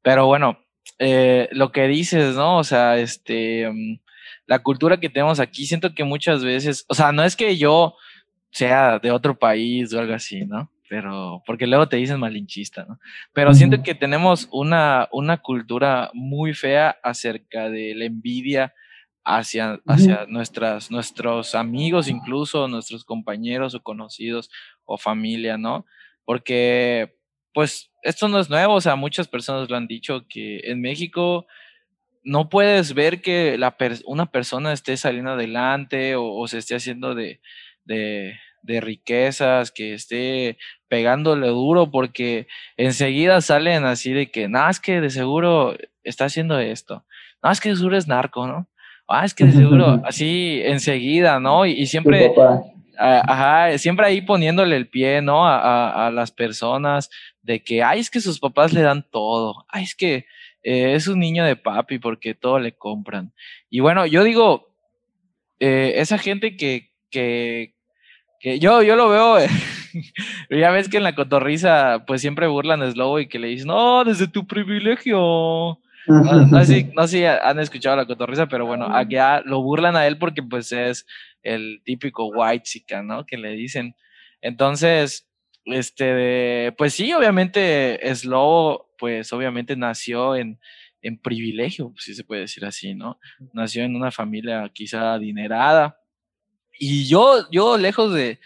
[0.03, 0.59] Pero bueno,
[0.99, 2.59] eh, lo que dices, ¿no?
[2.59, 4.01] O sea, este, mm,
[4.47, 7.95] la cultura que tenemos aquí, siento que muchas veces, o sea, no es que yo
[8.51, 10.71] sea de otro país o algo así, ¿no?
[10.89, 12.99] Pero, porque luego te dicen malinchista, ¿no?
[13.35, 18.75] Pero siento que tenemos una, una cultura muy fea acerca de la envidia
[19.25, 24.51] hacia, hacia nuestras, nuestros amigos, incluso nuestros compañeros o conocidos
[24.85, 25.85] o familia, ¿no?
[26.25, 27.15] Porque,
[27.53, 31.47] pues, esto no es nuevo, o sea, muchas personas lo han dicho que en México
[32.23, 37.41] no puedes ver que la una persona esté saliendo adelante o, se esté haciendo de,
[37.85, 38.39] de,
[38.69, 45.01] de, riquezas, que esté pegándole duro, porque enseguida salen así de que, nada, es que
[45.01, 47.05] de seguro está haciendo esto,
[47.43, 48.69] nada, es que de seguro es narco, ¿no?
[49.09, 51.65] Ah, es que de seguro, así enseguida, ¿no?
[51.67, 52.31] Y, siempre,
[52.99, 55.47] ajá, siempre ahí poniéndole el pie, ¿no?
[55.47, 57.11] A, a, las personas
[57.43, 60.27] de que, ay, es que sus papás le dan todo, ay, es que
[60.63, 63.33] eh, es un niño de papi porque todo le compran.
[63.71, 64.69] Y bueno, yo digo,
[65.61, 67.75] eh, esa gente que, que,
[68.41, 69.39] que yo, yo lo veo,
[70.51, 73.69] ya ves que en la cotorriza pues siempre burlan a Slobo y que le dicen,
[73.69, 75.79] no, desde tu privilegio.
[76.09, 80.07] No, sé, no sé si han escuchado la cotorriza, pero bueno, acá lo burlan a
[80.07, 81.05] él porque pues es
[81.43, 83.27] el típico white chica, ¿no?
[83.27, 83.95] Que le dicen.
[84.41, 85.29] Entonces,
[85.67, 90.59] este, pues sí, obviamente Slow, pues obviamente nació en,
[91.03, 93.19] en privilegio, si se puede decir así, ¿no?
[93.53, 96.01] Nació en una familia quizá adinerada.
[96.79, 98.39] Y yo, yo lejos de,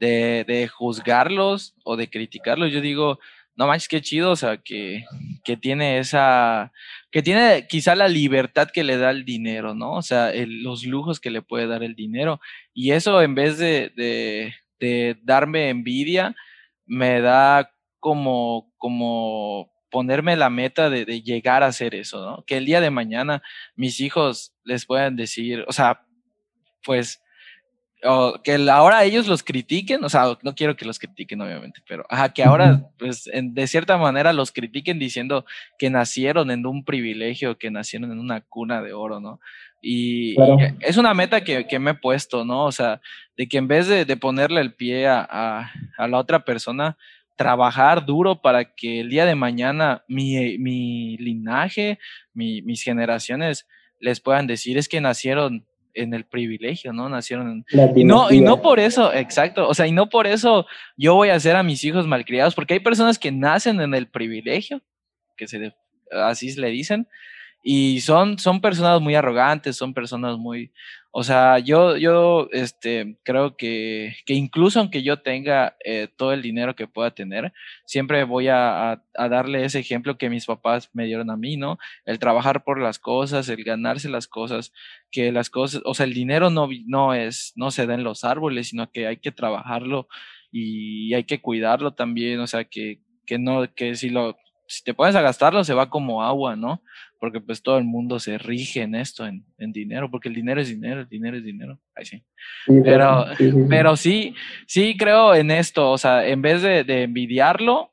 [0.00, 3.18] de, de juzgarlos o de criticarlos, yo digo,
[3.58, 5.04] no manches, qué chido, o sea, que,
[5.42, 6.72] que tiene esa,
[7.10, 9.94] que tiene quizá la libertad que le da el dinero, ¿no?
[9.94, 12.40] O sea, los lujos que le puede dar el dinero.
[12.72, 16.36] Y eso en vez de, de, de darme envidia,
[16.86, 22.44] me da como, como ponerme la meta de, de, llegar a hacer eso, ¿no?
[22.46, 23.42] Que el día de mañana
[23.74, 26.06] mis hijos les puedan decir, o sea,
[26.84, 27.20] pues
[28.04, 32.04] o que ahora ellos los critiquen, o sea, no quiero que los critiquen obviamente, pero
[32.08, 35.44] ajá, que ahora pues de cierta manera los critiquen diciendo
[35.78, 39.40] que nacieron en un privilegio, que nacieron en una cuna de oro, ¿no?
[39.80, 40.34] Y,
[40.80, 42.64] es una meta que, que, me he puesto, ¿no?
[42.64, 43.00] O sea,
[43.36, 46.96] de que en vez de, de ponerle el pie a, a, a, la otra persona,
[47.36, 52.00] trabajar duro para que el día de mañana mi, mi linaje,
[52.34, 53.68] mi, mis generaciones
[54.00, 57.08] les puedan decir es que nacieron en el privilegio, ¿no?
[57.08, 58.06] Nacieron en...
[58.06, 61.34] No, y no por eso, exacto, o sea, y no por eso yo voy a
[61.34, 64.80] hacer a mis hijos malcriados, porque hay personas que nacen en el privilegio,
[65.36, 65.74] que se,
[66.10, 67.08] así le dicen,
[67.62, 70.72] y son, son personas muy arrogantes, son personas muy,
[71.10, 76.42] o sea, yo, yo este, creo que, que incluso aunque yo tenga eh, todo el
[76.42, 77.52] dinero que pueda tener,
[77.86, 81.78] siempre voy a, a, darle ese ejemplo que mis papás me dieron a mí, ¿no?
[82.04, 84.72] El trabajar por las cosas, el ganarse las cosas,
[85.10, 88.22] que las cosas, o sea, el dinero no, no es, no se da en los
[88.24, 90.08] árboles, sino que hay que trabajarlo
[90.52, 94.36] y hay que cuidarlo también, o sea, que, que no, que si lo,
[94.68, 96.82] si te pones a gastarlo se va como agua, ¿no?
[97.18, 100.60] Porque pues todo el mundo se rige en esto, en, en dinero, porque el dinero
[100.60, 101.80] es dinero, el dinero es dinero.
[101.94, 102.22] Ahí sí.
[102.84, 104.34] pero, sí, pero sí,
[104.66, 107.92] sí creo en esto, o sea, en vez de, de envidiarlo,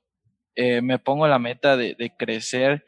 [0.56, 2.86] eh, me pongo la meta de, de crecer.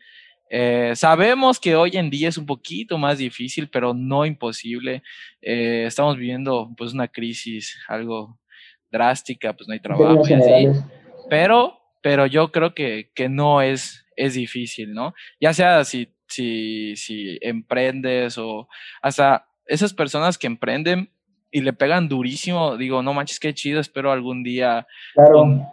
[0.50, 5.04] Eh, sabemos que hoy en día es un poquito más difícil, pero no imposible.
[5.41, 8.39] Eh, estamos viviendo pues una crisis algo
[8.91, 10.67] drástica, pues no hay trabajo y así.
[11.30, 15.13] Pero pero yo creo que, que no es, es difícil, ¿no?
[15.41, 18.68] Ya sea si, si, si emprendes o
[19.02, 21.12] hasta esas personas que emprenden
[21.52, 24.86] y le pegan durísimo, digo, no manches, qué chido, espero algún día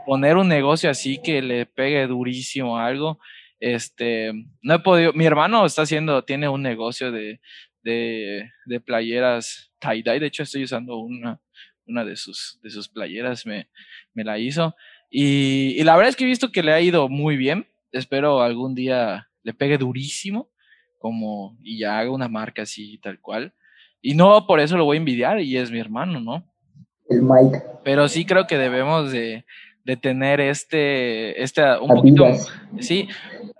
[0.06, 3.18] poner un negocio así que le pegue durísimo algo.
[3.60, 7.40] Este, no he podido, mi hermano está haciendo, tiene un negocio de,
[7.82, 11.40] de, de playeras tie-dye, de hecho estoy usando una,
[11.86, 13.68] una de sus, de sus playeras, me,
[14.12, 14.74] me la hizo.
[15.10, 17.68] Y, la verdad es que he visto que le ha ido muy bien.
[17.92, 20.50] Espero algún día le pegue durísimo
[20.98, 23.54] como y ya haga una marca así tal cual.
[24.02, 26.44] Y no por eso lo voy a envidiar y es mi hermano, ¿no?
[27.08, 27.62] El Mike.
[27.84, 29.44] Pero sí creo que debemos de,
[29.84, 32.26] de tener este, este, un poquito,
[32.80, 33.08] sí,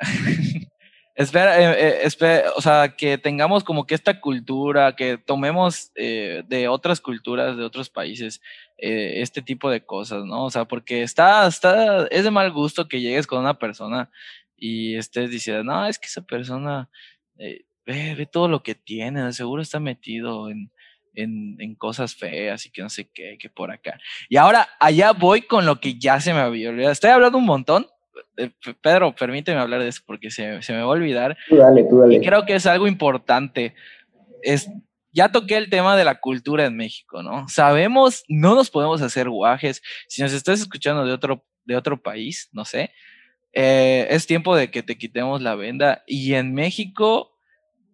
[1.17, 6.43] Espera, eh, eh, espera, o sea, que tengamos como que esta cultura, que tomemos eh,
[6.49, 8.41] de otras culturas, de otros países,
[8.77, 10.45] este tipo de cosas, ¿no?
[10.45, 14.11] O sea, porque está, está, es de mal gusto que llegues con una persona
[14.57, 16.89] y estés diciendo, no, es que esa persona
[17.37, 20.71] ve, ve, todo lo que tiene, seguro está metido en,
[21.15, 23.99] en, en, cosas feas y que no sé qué, que por acá.
[24.29, 26.93] Y ahora allá voy con lo que ya se me había olvidado.
[26.93, 27.87] Estoy hablando un montón,
[28.37, 31.37] eh, Pedro, permíteme hablar de eso porque se, se me va a olvidar.
[31.49, 32.17] Tú dale, tú dale.
[32.17, 33.75] Y creo que es algo importante.
[34.43, 34.69] Es,
[35.13, 37.47] ya toqué el tema de la cultura en México, ¿no?
[37.49, 39.83] Sabemos, no nos podemos hacer guajes.
[40.09, 42.91] Si nos estás escuchando de otro, de otro país, no sé,
[43.55, 46.03] eh, es tiempo de que te quitemos la venda.
[46.07, 47.35] Y en México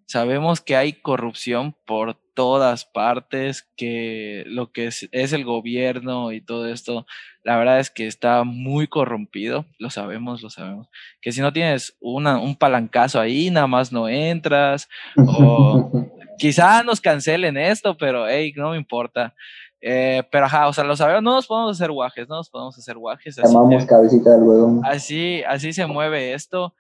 [0.07, 6.67] sabemos que hay corrupción por todas partes, que lo que es, el gobierno y todo
[6.69, 7.07] esto,
[7.45, 10.89] la verdad es que está muy corrompido, lo sabemos, lo sabemos.
[11.21, 15.93] Que si no tienes una, un palancazo ahí, nada más no entras, o
[16.39, 19.35] quizá nos cancelen esto, pero hey, no me importa.
[19.83, 22.77] Eh, pero ajá, o sea, lo sabemos, no nos podemos hacer guajes, no nos podemos
[22.77, 23.37] hacer guajes.
[23.37, 24.81] Llamamos cabecita del huevo.
[24.85, 26.75] Así, así se mueve esto.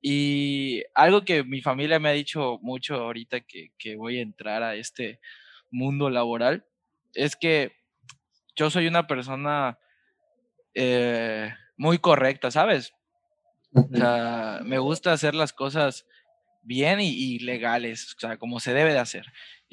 [0.00, 4.62] Y algo que mi familia me ha dicho mucho ahorita que, que voy a entrar
[4.62, 5.20] a este
[5.70, 6.66] mundo laboral
[7.14, 7.72] es que
[8.56, 9.78] yo soy una persona
[10.74, 12.92] eh, muy correcta, ¿sabes?
[13.72, 16.06] O sea, me gusta hacer las cosas
[16.62, 19.26] bien y, y, legales, o sea, como se debe de hacer.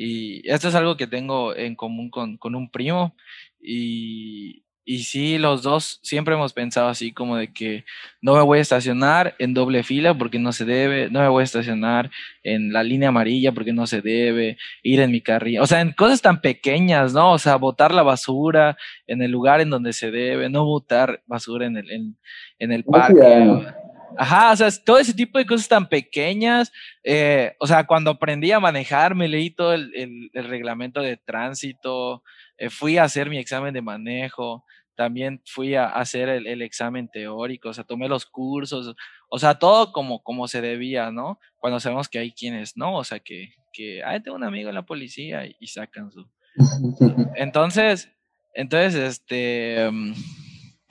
[0.04, 3.16] Y esto es algo que tengo en común con, con un primo
[3.62, 7.86] y, y sí, los dos siempre hemos pensado así como de que
[8.20, 11.42] no me voy a estacionar en doble fila porque no se debe, no me voy
[11.42, 12.10] a estacionar
[12.42, 15.92] en la línea amarilla porque no se debe, ir en mi carril, o sea, en
[15.92, 17.34] cosas tan pequeñas, ¿no?
[17.34, 21.68] O sea, botar la basura en el lugar en donde se debe, no botar basura
[21.68, 22.18] en el, en,
[22.58, 23.68] en el parque.
[24.18, 26.72] Ajá, o sea, todo ese tipo de cosas tan pequeñas.
[27.04, 31.18] Eh, o sea, cuando aprendí a manejar, me leí todo el, el, el reglamento de
[31.18, 32.24] tránsito,
[32.58, 34.64] eh, fui a hacer mi examen de manejo,
[34.96, 38.96] también fui a hacer el, examen teórico, o sea, tomé los cursos,
[39.30, 41.40] o sea, todo como, como se debía, ¿no?
[41.58, 44.76] Cuando sabemos que hay quienes no, o sea, que, que ay, tengo un amigo en
[44.76, 46.30] la policía y, sacan su...
[47.36, 48.12] Entonces,
[48.54, 50.14] entonces, este, mm,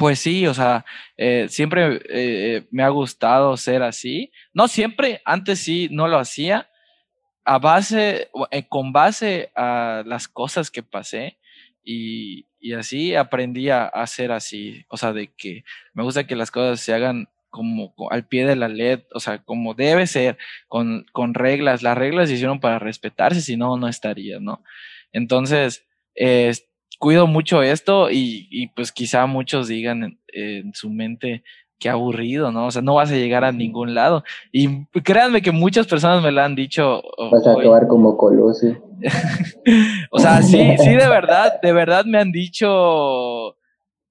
[0.00, 0.86] pues sí, o sea,
[1.18, 4.32] eh, siempre eh, me ha gustado ser así.
[4.54, 6.70] No siempre, antes sí no lo hacía,
[7.44, 8.30] a base,
[8.70, 11.36] con base a las cosas que pasé,
[11.84, 12.46] y,
[12.78, 16.94] así aprendí a hacer así, o sea, de que me gusta que las cosas se
[16.94, 21.82] hagan como al pie de la ley, o sea, como debe ser, con, con reglas.
[21.82, 24.64] Las reglas se hicieron para respetarse, si no, no estaría, ¿no?
[25.12, 25.84] Entonces,
[26.14, 26.54] eh,
[27.00, 31.42] cuido mucho esto y, y, pues quizá muchos digan en, en su mente,
[31.78, 32.66] qué aburrido, ¿no?
[32.66, 34.22] O sea, no vas a llegar a ningún lado.
[34.52, 37.02] Y créanme que muchas personas me lo han dicho.
[37.32, 38.84] Vas a acabar como Colosio.
[40.10, 43.56] o sea, sí, sí, de verdad, de verdad me han dicho,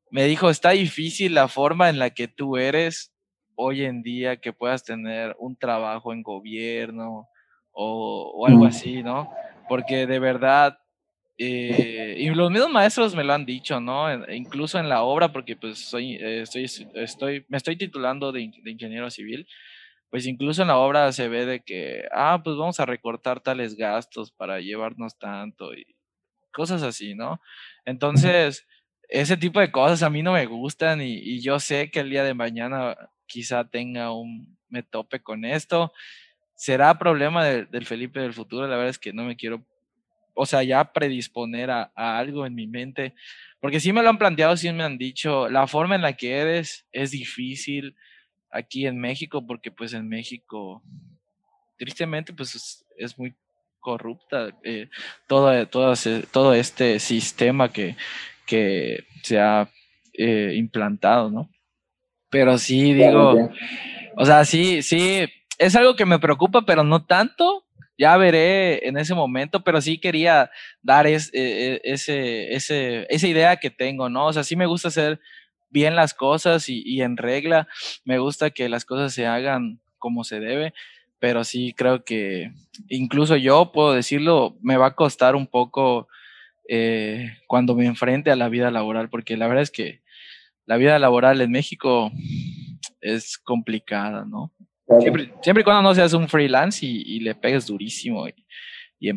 [0.09, 3.13] me dijo, está difícil la forma en la que tú eres
[3.55, 7.29] hoy en día que puedas tener un trabajo en gobierno
[7.71, 9.29] o, o algo así, ¿no?
[9.67, 10.78] Porque de verdad
[11.41, 14.13] eh, y los mismos maestros me lo han dicho, ¿no?
[14.29, 19.09] Incluso en la obra, porque pues soy, eh, estoy, estoy, me estoy titulando de, ingeniero
[19.09, 19.47] civil,
[20.09, 23.77] pues incluso en la obra se ve de que, ah, pues vamos a recortar tales
[23.77, 25.85] gastos para llevarnos tanto y
[26.51, 27.39] cosas así, ¿no?
[27.85, 28.67] Entonces,
[29.07, 32.09] ese tipo de cosas a mí no me gustan y, y yo sé que el
[32.09, 32.97] día de mañana
[33.27, 35.93] quizá tenga un, me tope con esto.
[36.55, 38.67] ¿Será problema del Felipe del futuro?
[38.67, 39.63] La verdad es que no me quiero
[40.41, 43.13] o sea, ya predisponer a, algo en mi mente,
[43.59, 46.31] porque sí me lo han planteado, sí me han dicho, la forma en la que
[46.31, 47.97] eres es difícil
[48.49, 50.81] aquí en México, porque pues en México,
[51.77, 53.35] tristemente, pues es, muy
[53.81, 54.89] corrupta eh,
[55.27, 55.93] todo, todo,
[56.31, 57.97] todo, este sistema que,
[58.45, 59.69] que se ha
[60.13, 61.49] eh, implantado, ¿no?
[62.29, 63.51] Pero sí, digo,
[64.15, 67.65] o sea, sí, sí, es algo que me preocupa, pero no tanto,
[67.99, 70.49] ya veré en ese momento, pero sí quería
[70.81, 74.27] dar es, e, e, ese, ese, esa idea que tengo, ¿no?
[74.27, 75.19] O sea, sí me gusta hacer
[75.69, 77.67] bien las cosas y, y, en regla,
[78.05, 80.73] me gusta que las cosas se hagan como se debe,
[81.19, 82.53] pero sí creo que
[82.87, 86.07] incluso yo puedo decirlo, me va a costar un poco
[86.69, 90.01] eh, cuando me enfrente a la vida laboral, porque la verdad es que
[90.65, 92.11] la vida laboral en México
[93.01, 94.53] es complicada, ¿no?
[94.99, 98.33] Siempre, siempre, y cuando no seas un freelance y, le pegues durísimo y,
[98.99, 99.13] y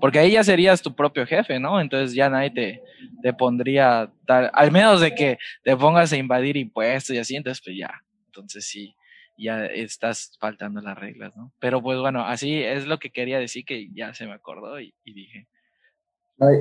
[0.00, 1.80] Porque ahí ya serías tu propio jefe, ¿no?
[1.80, 2.82] Entonces ya nadie te,
[3.22, 7.62] te pondría tal, al menos de que te pongas a invadir impuestos y así, entonces
[7.64, 7.90] pues ya.
[8.26, 8.96] Entonces sí,
[9.36, 11.52] ya estás faltando las reglas, ¿no?
[11.60, 14.94] Pero pues bueno, así es lo que quería decir que ya se me acordó y,
[15.04, 15.46] dije.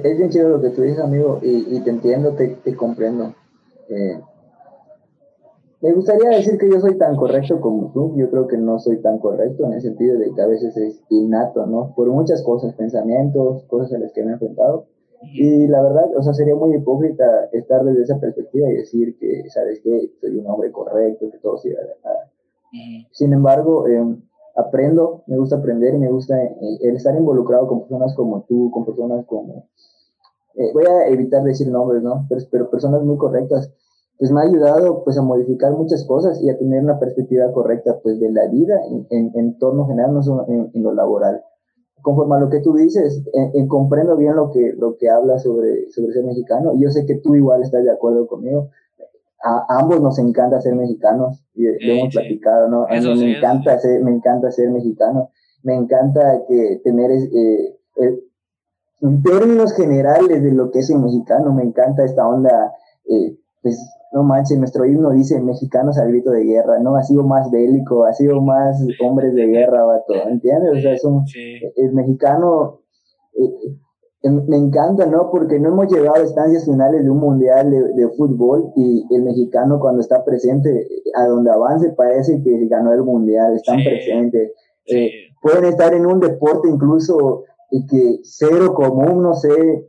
[0.03, 3.35] es bien chido lo que tú dices, amigo, y, te entiendo, te, te comprendo.
[3.89, 4.19] Eh,
[5.83, 9.01] me gustaría decir que yo soy tan correcto como tú, yo creo que no soy
[9.01, 11.93] tan correcto en el sentido de que a veces es innato, ¿no?
[11.93, 14.85] Por muchas cosas, pensamientos, cosas a las que me he enfrentado.
[15.33, 19.43] Y la verdad, o sea, sería muy hipócrita estar desde esa perspectiva y decir que,
[19.49, 20.09] ¿sabes qué?
[20.21, 22.09] Soy un hombre correcto, que todo siga a
[23.11, 24.21] Sin embargo, em,
[24.55, 28.71] aprendo, me gusta aprender y me gusta eh, el estar involucrado con personas como tú,
[28.71, 29.67] con personas como...
[30.55, 32.25] Eh, voy a evitar decir nombres, ¿no?
[32.29, 33.69] Pero, pero personas muy correctas
[34.23, 37.99] pues me ha ayudado pues a modificar muchas cosas y a tener una perspectiva correcta
[38.01, 41.43] pues de la vida en, en, torno general, no solo en, lo laboral.
[42.01, 45.91] Conforme a lo que tú dices, en, comprendo bien lo que, lo que hablas sobre,
[45.91, 48.69] sobre ser mexicano y yo sé que tú igual estás de acuerdo conmigo.
[49.43, 52.83] A, ambos nos encanta ser mexicanos y lo hemos platicado, ¿no?
[52.83, 55.31] A mí me, encanta ser, me encanta ser mexicano,
[55.63, 57.77] me encanta que tener eh,
[59.01, 62.71] en términos generales de lo que es el mexicano, me encanta esta onda,
[63.03, 63.77] eh, pues
[64.13, 66.95] no manches, nuestro himno dice mexicanos al grito de guerra, ¿no?
[66.95, 70.71] Ha sido más bélico, ha sido más hombres de guerra, vato, ¿entiendes?
[70.77, 71.25] O sea, es un,
[71.75, 72.81] el mexicano,
[73.33, 73.49] eh,
[74.21, 75.31] eh, me encanta, ¿no?
[75.31, 79.79] Porque no hemos llegado a estancias finales de un mundial de, fútbol y el mexicano
[79.79, 84.51] cuando está presente, a donde avance parece que ganó el mundial, están presentes.
[84.85, 85.09] Eh,
[85.41, 87.45] pueden estar en un deporte incluso
[87.89, 89.87] que cero común, no sé,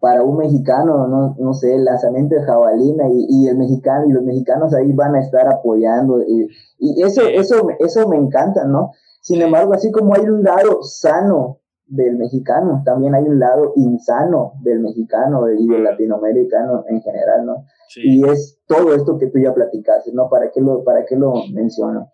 [0.00, 4.12] para un mexicano, no, no sé, el lanzamiento de jabalina y, y, el mexicano y
[4.12, 8.92] los mexicanos ahí van a estar apoyando y, y eso, eso, eso me encanta, ¿no?
[9.20, 14.52] Sin embargo, así como hay un lado sano del mexicano, también hay un lado insano
[14.62, 17.64] del mexicano y del latinoamericano en general, ¿no?
[17.96, 20.28] Y es todo esto que tú ya platicaste, ¿no?
[20.28, 22.10] ¿Para qué lo, para qué lo menciono?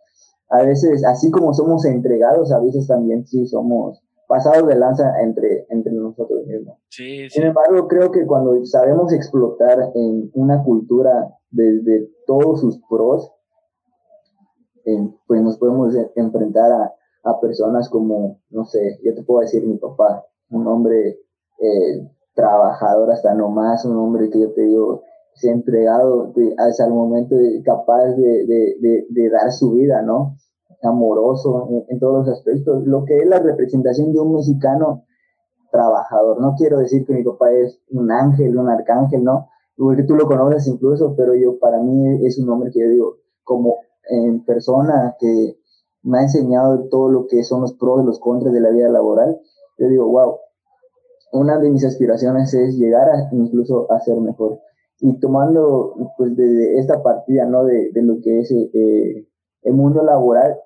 [0.51, 5.67] A veces, así como somos entregados, a veces también sí somos pasados de lanza entre,
[5.69, 6.79] entre nosotros mismos.
[6.89, 13.31] Sin embargo, creo que cuando sabemos explotar en una cultura desde todos sus pros,
[15.27, 19.77] pues nos podemos enfrentar a, a, personas como, no sé, yo te puedo decir mi
[19.77, 21.19] papá, un hombre
[21.59, 25.03] eh, trabajador hasta nomás, un hombre que yo te digo,
[25.35, 30.37] se ha entregado hasta el momento capaz de, de, de, de dar su vida, ¿no?
[30.83, 35.05] Amoroso en, todos los aspectos, lo que es la representación de un mexicano
[35.71, 36.41] trabajador.
[36.41, 39.49] No quiero decir que mi papá es un ángel, un arcángel, ¿no?
[39.77, 43.17] Porque tú lo conoces incluso, pero yo, para mí es un hombre que yo digo,
[43.45, 43.77] como
[44.09, 45.57] en persona que
[46.03, 48.89] me ha enseñado todo lo que son los pros y los contras de la vida
[48.89, 49.41] laboral,
[49.79, 50.37] yo digo, wow,
[51.33, 54.61] una de mis aspiraciones es llegar a incluso a ser mejor.
[55.01, 57.65] Y tomando pues de esta partida, ¿no?
[57.65, 59.27] De, de lo que es eh,
[59.63, 60.57] el mundo laboral,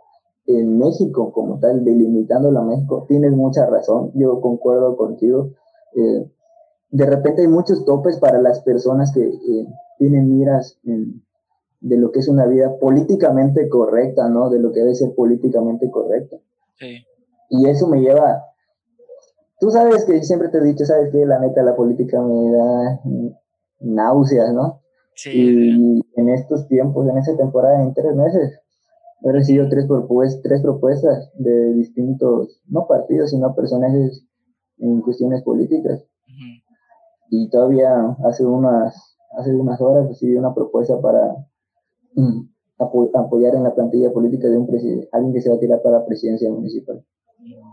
[0.47, 5.51] en México como tal, delimitando a México, tienes mucha razón, yo concuerdo contigo.
[5.95, 6.31] Eh,
[6.91, 9.67] de repente hay muchos topes para las personas que eh,
[9.99, 14.51] tienen miras de lo que es una vida políticamente correcta, ¿no?
[14.51, 16.41] De lo que debe ser políticamente correcto.
[16.79, 17.05] Sí.
[17.51, 18.45] Y eso me lleva,
[19.61, 23.01] tú sabes que siempre te he dicho, sabes que la neta la política me da
[23.81, 24.81] náuseas, ¿no?
[25.15, 25.31] Sí.
[25.35, 28.61] Y en estos tiempos, en esa temporada, en tres meses,
[29.23, 34.25] he recibido tres, propuestas, tres propuestas de distintos, no partidos, sino personajes
[34.79, 36.05] en cuestiones políticas.
[37.31, 41.35] Y todavía hace unas, hace unas horas recibí una propuesta para
[42.15, 42.43] mm,
[42.79, 44.69] apoyar en la plantilla política de un
[45.13, 47.05] alguien que se va a tirar para la presidencia municipal.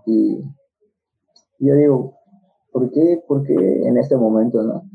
[0.05, 0.39] Y
[1.59, 2.17] yo digo,
[2.71, 3.23] ¿por qué?
[3.27, 4.89] Porque en este momento, ¿no?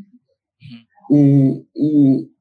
[1.11, 2.35] Y, y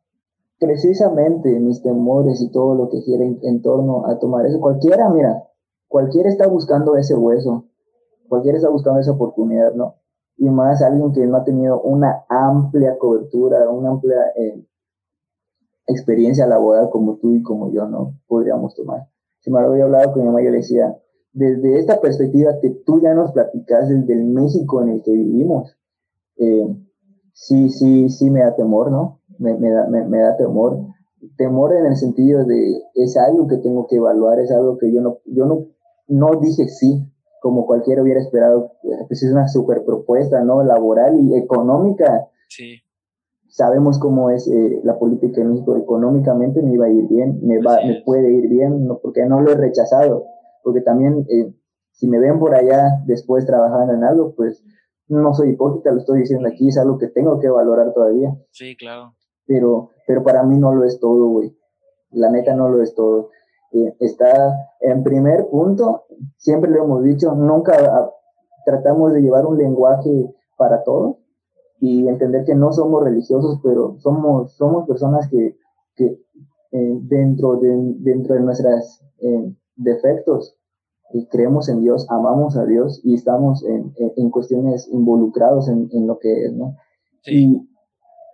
[0.60, 4.60] precisamente mis temores y todo lo que gira en, torno a tomar eso.
[4.60, 5.44] Cualquiera, mira,
[5.88, 7.66] cualquiera está buscando ese hueso,
[8.28, 9.96] cualquiera está buscando esa oportunidad, ¿no?
[10.38, 14.66] Y más alguien que no ha tenido una amplia cobertura, una amplia eh,
[15.88, 18.16] experiencia laboral como tú y como yo, ¿no?
[18.28, 19.08] Podríamos tomar.
[19.40, 20.98] Si me había hablado con mi mamá, le decía,
[21.34, 25.78] desde esta perspectiva que tú ya nos platicas, desde el México en el que vivimos,
[26.38, 26.68] eh,
[27.38, 29.20] sí, sí, sí me da temor, ¿no?
[29.40, 30.80] me, me, da, me, da temor.
[31.38, 35.02] Temor en el sentido de es algo que tengo que evaluar, es algo que yo
[35.02, 35.66] no, yo no,
[36.08, 37.06] no dije sí,
[37.42, 38.74] como cualquiera hubiera esperado,
[39.08, 40.64] pues es una super propuesta, ¿no?
[40.64, 42.28] Laboral y económica.
[42.50, 42.80] Sí.
[43.50, 47.60] Sabemos cómo es eh, la política en México, económicamente me iba a ir bien, me,
[47.62, 50.26] va, me puede ir bien, no, porque no lo he rechazado,
[50.64, 51.54] porque también eh,
[51.92, 54.64] si me ven por allá después trabajando en algo, pues
[55.10, 58.36] no soy hipócrita, lo estoy diciendo aquí, es algo que tengo que valorar todavía.
[58.52, 59.14] Sí, claro.
[59.46, 61.56] Pero, pero para mí no lo es todo, güey.
[62.12, 63.30] La neta no lo es todo.
[63.72, 66.06] eh, está en primer punto,
[66.38, 68.12] siempre lo hemos dicho, nunca
[68.66, 71.18] tratamos de llevar un lenguaje para todos
[71.80, 75.58] y entender que no somos religiosos, pero somos, somos personas que,
[75.96, 76.20] que
[76.72, 80.57] eh, dentro, de, dentro de nuestros eh, defectos
[81.30, 86.20] creemos en Dios, amamos a Dios y estamos en, en, cuestiones involucrados en, en, lo
[86.20, 86.76] que es, ¿no?
[87.26, 87.68] Y,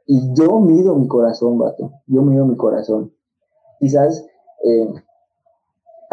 [0.05, 3.13] y yo mido mi corazón, vato, yo mido mi corazón.
[3.79, 4.25] Quizás
[4.63, 4.93] eh,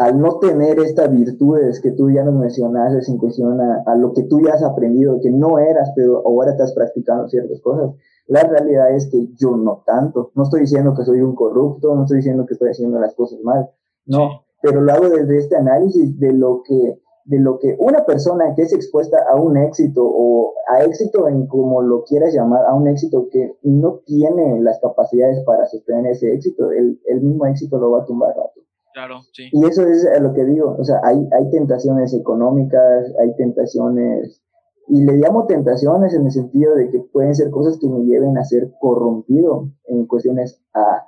[0.01, 4.23] al no tener estas virtudes que tú ya nos mencionaste en cuestión a, lo que
[4.23, 7.91] tú ya has aprendido, que no eras, pero ahora estás practicando ciertas cosas,
[8.25, 10.31] la realidad es que yo no tanto.
[10.33, 13.41] No estoy diciendo que soy un corrupto, no estoy diciendo que estoy haciendo las cosas
[13.43, 13.69] mal,
[14.07, 18.53] no, pero lo hago desde este análisis de lo que de lo que una persona
[18.55, 22.73] que es expuesta a un éxito o a éxito en como lo quieras llamar, a
[22.73, 27.77] un éxito que no tiene las capacidades para sostener ese éxito, el, el mismo éxito
[27.77, 28.61] lo va a tumbar rato.
[28.93, 29.43] Claro, sí.
[29.51, 34.41] Y eso es lo que digo, o sea, hay, hay tentaciones económicas, hay tentaciones,
[34.87, 38.37] y le llamo tentaciones en el sentido de que pueden ser cosas que me lleven
[38.37, 41.07] a ser corrompido en cuestiones a,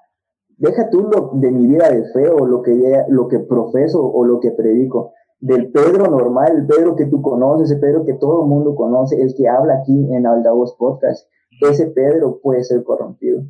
[0.64, 4.24] deja tú lo de mi vida de fe o lo que, lo que profeso o
[4.24, 5.12] lo que predico,
[5.42, 9.22] del Pedro normal, el Pedro que tú conoces, el Pedro que todo el mundo conoce,
[9.22, 11.28] el que habla aquí en Aldavoz Podcast,
[11.70, 13.42] ese Pedro puede ser corrompido.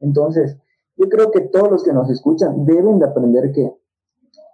[0.00, 0.56] Entonces,
[0.96, 3.74] yo creo que todos los que nos escuchan deben de aprender que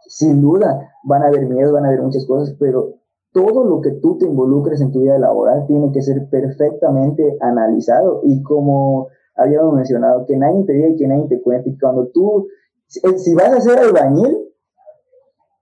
[0.08, 2.94] sin duda van a haber miedos, van a haber muchas cosas, pero
[3.32, 8.22] todo lo que tú te involucres en tu vida laboral tiene que ser perfectamente analizado
[8.24, 9.08] y como
[9.39, 11.70] habíamos mencionado, que nadie te diga y que nadie te cuente.
[11.70, 12.49] Y cuando tú,
[12.86, 14.36] si vas a ser albañil,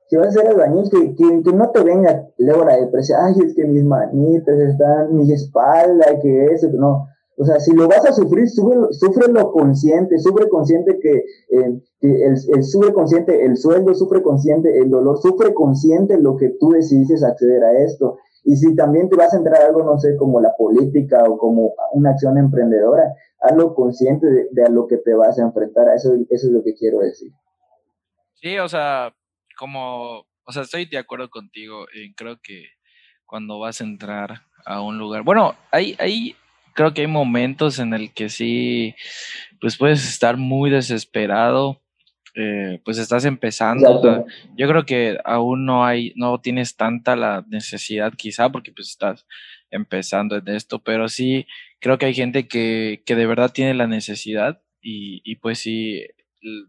[0.09, 3.35] si vas a ser albañil, que, que, que no te venga luego la depresión, ay,
[3.45, 7.07] es que mis manitas están, mi espalda, que eso, no.
[7.39, 12.25] O sea, si lo vas a sufrir, sufre, lo consciente, sufre consciente que, eh, que
[12.25, 16.71] el, el, sufre consciente el sueldo, sufre consciente el dolor, sufre consciente lo que tú
[16.71, 18.17] decidiste acceder a esto.
[18.47, 21.37] Y si también te vas a entrar a algo, no sé, como la política o
[21.37, 25.89] como una acción emprendedora, hazlo consciente de, a lo que te vas a enfrentar.
[25.95, 27.33] Eso, eso es lo que quiero decir.
[28.35, 29.13] Sí, o sea,
[29.59, 31.87] como, o sea, estoy de acuerdo contigo.
[32.17, 32.67] creo que
[33.25, 36.37] cuando vas a entrar a un lugar, bueno, hay, hay
[36.77, 38.95] creo que hay momentos en el que sí,
[39.61, 41.83] pues puedes estar muy desesperado,
[42.39, 44.27] eh, pues estás empezando.
[44.57, 49.27] Yo creo que aún no hay, no tienes tanta la necesidad quizá porque pues estás
[49.71, 51.47] empezando en esto, pero sí
[51.81, 56.03] creo que hay gente que, que de verdad tiene la necesidad y, y pues sí,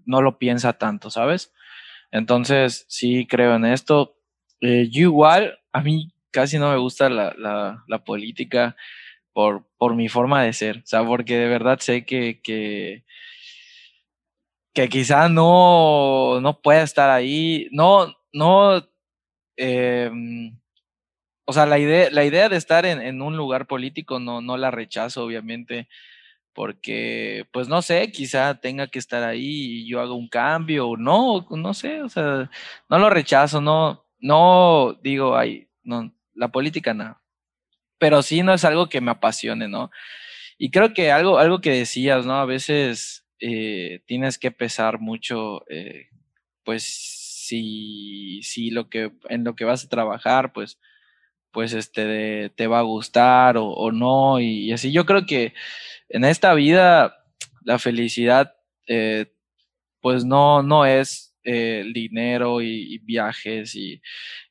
[0.06, 1.54] no lo piensa tanto, ¿sabes?
[2.12, 4.18] Entonces, sí creo en esto.
[4.62, 8.78] Eh, yo igual, a mí casi no me gusta la, la, la política
[9.34, 13.04] por, por mi forma de ser, o sea, porque de verdad sé que, que,
[14.74, 18.88] que quizá no, no pueda estar ahí, no, no,
[19.58, 20.12] eh,
[21.46, 24.58] o sea, la idea, la idea de estar en, en, un lugar político no, no
[24.58, 25.88] la rechazo, obviamente,
[26.54, 30.98] porque, pues no sé, quizá tenga que estar ahí y yo haga un cambio, o
[30.98, 32.50] no, no sé, o sea,
[32.90, 37.22] no lo rechazo, no, no digo, ay, no, la política no,
[38.00, 39.92] pero sí no es algo que me apasione, ¿no?
[40.58, 42.36] Y creo que algo, algo que decías, ¿no?
[42.36, 46.08] A veces eh, tienes que pesar mucho, eh,
[46.64, 50.80] pues, si, si lo que, en lo que vas a trabajar, pues,
[51.52, 54.92] pues, este, te va a gustar o, no, y, así.
[54.92, 55.54] Yo creo que
[56.10, 57.16] en esta vida
[57.64, 58.56] la felicidad,
[58.88, 59.28] eh,
[60.02, 64.02] pues, no, no es dinero y, viajes y,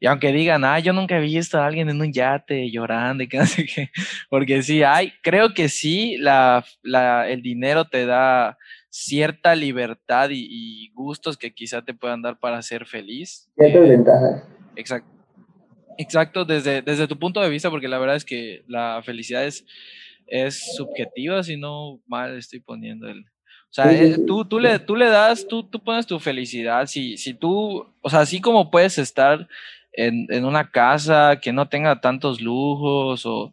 [0.06, 3.36] aunque digan, ah, yo nunca he visto a alguien en un yate llorando y que
[3.36, 3.66] no sé
[4.30, 8.56] porque sí, hay, creo que sí, la, la, el dinero te da
[8.96, 13.50] cierta libertad y, gustos que quizá te puedan dar para ser feliz.
[13.56, 14.42] Ciertas ventajas.
[14.74, 15.10] Exacto.
[15.98, 19.64] Exacto, desde, desde tu punto de vista, porque la verdad es que la felicidad es,
[20.26, 24.94] es subjetiva, si no mal estoy poniendo el, o sea, eh, tú, tú, le, tú
[24.94, 26.86] le das, tú, tú pones tu felicidad.
[26.86, 29.48] Si, si tú, o sea, así como puedes estar
[29.92, 33.52] en, en, una casa que no tenga tantos lujos o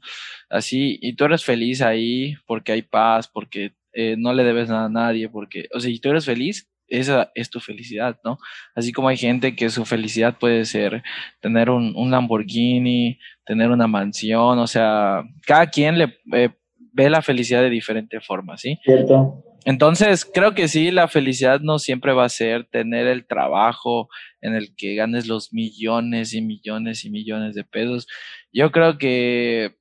[0.49, 4.85] así, y tú eres feliz ahí porque hay paz, porque eh, no le debes nada
[4.85, 8.37] a nadie, porque, o sea, si tú eres feliz, esa es tu felicidad, ¿no?
[8.75, 11.03] Así como hay gente que su felicidad puede ser
[11.39, 16.49] tener un, un Lamborghini, tener una mansión, o sea, cada quien le eh,
[16.93, 18.79] ve la felicidad de diferente forma, ¿sí?
[18.83, 19.43] Cierto.
[19.65, 24.09] Entonces, creo que sí, la felicidad no siempre va a ser tener el trabajo
[24.41, 28.07] en el que ganes los millones y millones y millones de pesos.
[28.51, 29.75] Yo creo que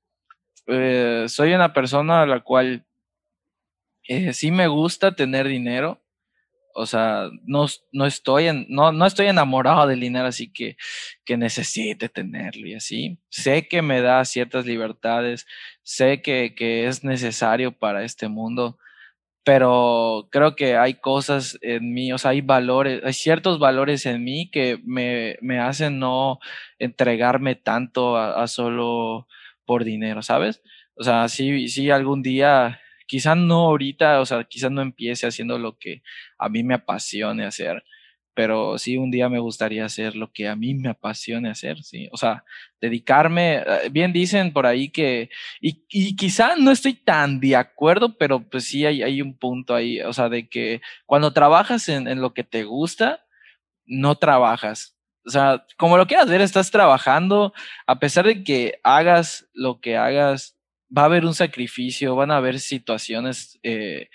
[0.69, 2.85] eh, soy una persona a la cual
[4.09, 6.03] eh, sí me gusta tener dinero,
[6.75, 10.77] o sea, no, no, estoy en, no, no estoy enamorado del dinero, así que,
[11.25, 13.19] que necesite tenerlo y así.
[13.29, 15.47] Sé que me da ciertas libertades,
[15.83, 18.79] sé que, que es necesario para este mundo,
[19.45, 24.23] pero creo que hay cosas en mí, o sea, hay valores, hay ciertos valores en
[24.25, 26.39] mí que me, me hacen no
[26.79, 29.27] entregarme tanto a, a, solo
[29.67, 30.63] por dinero, ¿sabes?
[30.95, 32.81] O sea, sí, sí, algún día
[33.13, 36.03] quizás no ahorita, o sea, quizás no empiece haciendo lo que
[36.39, 37.85] a mí me apasione hacer,
[38.33, 42.09] pero sí un día me gustaría hacer lo que a mí me apasione hacer, sí,
[42.11, 42.43] o sea,
[42.81, 45.29] dedicarme, eh, bien dicen por ahí que,
[45.61, 49.75] y, y quizá no estoy tan de acuerdo, pero pues sí hay, hay un punto
[49.75, 53.27] ahí, o sea, de que cuando trabajas en, en lo que te gusta,
[53.85, 54.97] no trabajas,
[55.27, 57.53] o sea, como lo quieras ver, estás trabajando,
[57.87, 60.57] a pesar de que hagas lo que hagas
[60.97, 64.09] va a haber un sacrificio, van a haber situaciones eh,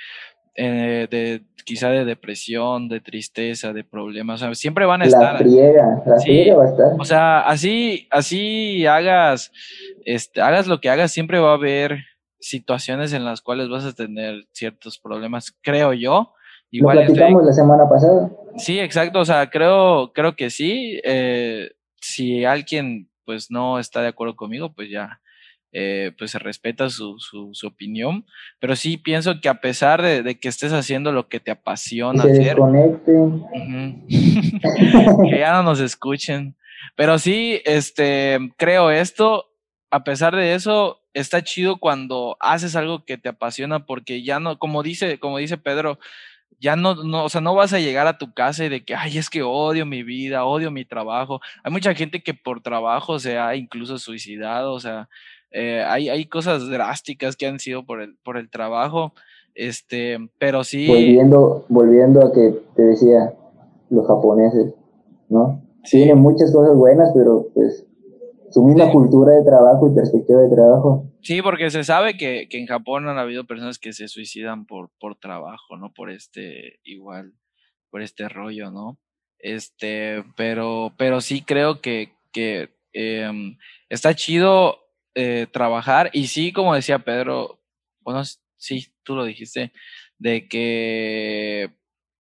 [0.56, 5.34] eh, de quizá de depresión, de tristeza, de problemas, siempre van a estar.
[5.34, 6.88] La friega, la friega va a estar.
[6.98, 9.52] O sea, así, así hagas,
[10.06, 12.00] este, hagas lo que hagas, siempre va a haber
[12.40, 16.34] situaciones en las cuales vas a tener ciertos problemas, creo yo.
[16.72, 18.32] Igual lo platicamos la semana pasada.
[18.58, 21.00] Sí, exacto, o sea, creo, creo que sí.
[21.04, 21.72] Eh,
[22.02, 25.20] si alguien pues no está de acuerdo conmigo, pues ya
[25.80, 28.26] eh, pues se respeta su, su, opinión,
[28.58, 32.58] pero sí pienso que a pesar de, que estés haciendo lo que te apasiona hacer,
[34.08, 36.56] que ya no nos escuchen,
[36.96, 39.52] pero sí, este, creo esto,
[39.92, 44.58] a pesar de eso, está chido cuando haces algo que te apasiona porque ya no,
[44.58, 46.00] como dice, como dice Pedro,
[46.60, 48.96] ya no, no, o sea, no vas a llegar a tu casa y de que,
[48.96, 51.40] ay, es que odio mi vida, odio mi trabajo.
[51.64, 55.08] Hay mucha gente que por trabajo se ha incluso suicidado, o sea,
[55.52, 59.14] eh, hay, hay cosas drásticas que han sido por el, por el trabajo,
[59.56, 60.88] este, pero sí.
[60.88, 63.34] Volviendo, volviendo a que te decía,
[63.90, 64.74] los japoneses,
[65.30, 65.64] ¿no?
[65.84, 65.98] Sí.
[65.98, 67.88] Tienen muchas cosas buenas, pero pues
[68.50, 71.06] su misma cultura de trabajo y perspectiva de trabajo.
[71.22, 74.90] Sí, porque se sabe que, que en Japón han habido personas que se suicidan por,
[75.00, 75.94] por trabajo, ¿no?
[75.94, 77.34] Por este, igual,
[77.90, 78.98] por este rollo, ¿no?
[79.40, 83.58] Este, pero, pero sí creo que, que em,
[83.90, 84.78] está chido
[85.20, 86.12] eh, trabajar.
[86.14, 87.60] Y sí, como decía Pedro,
[88.02, 88.22] bueno,
[88.56, 89.74] sí, tú lo dijiste,
[90.20, 91.72] de que,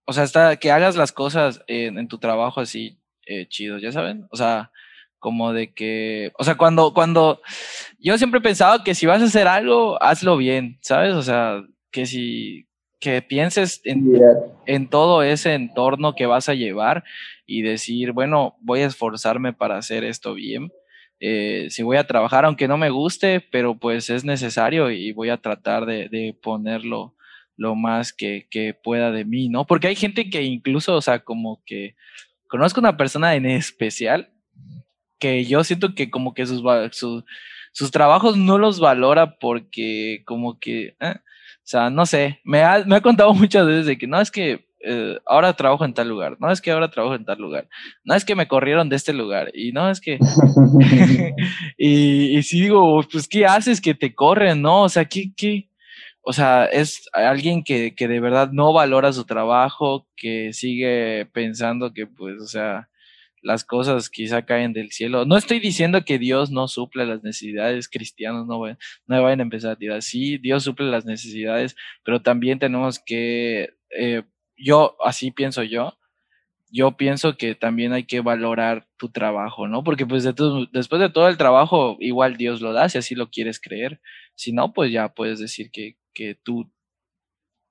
[0.05, 4.25] o sea, está, que hagas las cosas en, tu trabajo así eh, chido, ya saben,
[4.31, 4.71] o sea,
[5.19, 7.39] como de que, o sea, cuando, cuando,
[7.99, 11.13] yo siempre he pensado que si vas a hacer algo, hazlo bien, ¿sabes?
[11.13, 12.67] O sea, que si,
[12.99, 14.11] que pienses en,
[14.65, 17.03] en todo ese entorno que vas a llevar
[17.45, 20.71] y decir, bueno, voy a esforzarme para hacer esto bien
[21.19, 25.29] eh, si voy a trabajar, aunque no me guste, pero pues es necesario y voy
[25.29, 27.15] a tratar de, ponerlo
[27.55, 28.47] lo más que,
[28.83, 29.65] pueda de mí, ¿no?
[29.65, 31.95] Porque hay gente que incluso, o sea, como que
[32.47, 34.31] conozco una persona en especial
[35.19, 41.15] que yo siento que como que sus trabajos no los valora porque como que, eh,
[41.15, 44.29] o sea, no sé, me ha, me ha contado muchas veces de que no, es
[44.29, 47.67] que eh, ahora trabajo en tal lugar, no es que ahora trabajo en tal lugar,
[48.03, 50.17] no es que me corrieron de este lugar, y no es que...
[51.77, 54.83] y, si digo, pues, ¿qué haces que te corren, no?
[54.83, 55.69] O sea, ¿qué, qué?
[56.21, 61.93] O sea, es alguien que, que de verdad no valora su trabajo, que sigue pensando
[61.93, 62.89] que, pues, o sea,
[63.41, 65.25] las cosas quizá caen del cielo.
[65.25, 68.77] No estoy diciendo que Dios no suple las necesidades, cristianos no, vayan,
[69.07, 70.01] no vayan a empezar a tirar.
[70.01, 74.23] Sí, Dios suple las necesidades, pero también tenemos que eh,
[74.57, 75.97] yo, así pienso yo,
[76.69, 79.83] yo pienso que también hay que valorar tu trabajo, ¿no?
[79.83, 83.59] Porque pues después de todo el trabajo, igual Dios lo da si así lo quieres
[83.59, 84.01] creer.
[84.35, 86.69] Si no, pues ya puedes decir que, que tú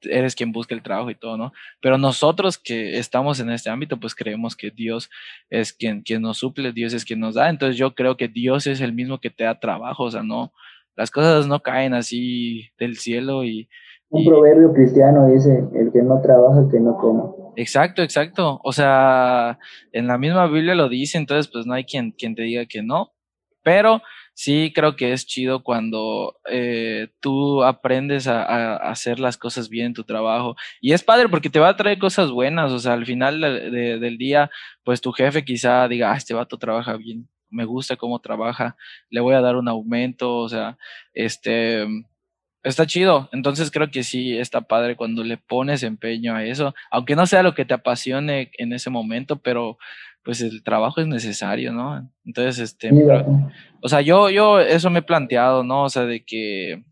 [0.02, 1.52] eres quien busca el trabajo y todo, ¿no?
[1.80, 5.10] Pero nosotros que estamos en este ámbito, pues creemos que Dios
[5.50, 7.50] es quien, quien nos suple, Dios es quien nos da.
[7.50, 10.52] Entonces yo creo que Dios es el mismo que te da trabajo, o sea, no,
[10.96, 13.68] las cosas no caen así del cielo y,
[14.10, 17.32] un proverbio cristiano dice, el que no trabaja, que no coma.
[17.56, 18.60] Exacto, exacto.
[18.62, 19.58] O sea,
[19.92, 22.82] en la misma Biblia lo dice, entonces pues no hay quien, quien te diga que
[22.82, 23.12] no.
[23.62, 24.00] Pero
[24.34, 29.94] sí creo que es chido cuando eh, tú aprendes a, hacer las cosas bien en
[29.94, 30.54] tu trabajo.
[30.80, 32.70] Y es padre porque te va a traer cosas buenas.
[32.72, 34.50] O sea, al final del día,
[34.84, 38.76] pues tu jefe quizá diga, ah, este vato trabaja bien, me gusta cómo trabaja,
[39.10, 40.36] le voy a dar un aumento.
[40.36, 40.78] O sea,
[41.14, 41.86] este
[42.68, 43.28] está chido.
[43.32, 47.42] Entonces creo que sí está padre cuando le pones empeño a eso, aunque no sea
[47.42, 49.78] lo que te apasione en ese momento, pero
[50.22, 52.10] pues el trabajo es necesario, ¿no?
[52.24, 52.90] Entonces, este,
[53.80, 55.84] o sea, yo, yo eso me he planteado, ¿no?
[55.84, 56.82] O sea, de que,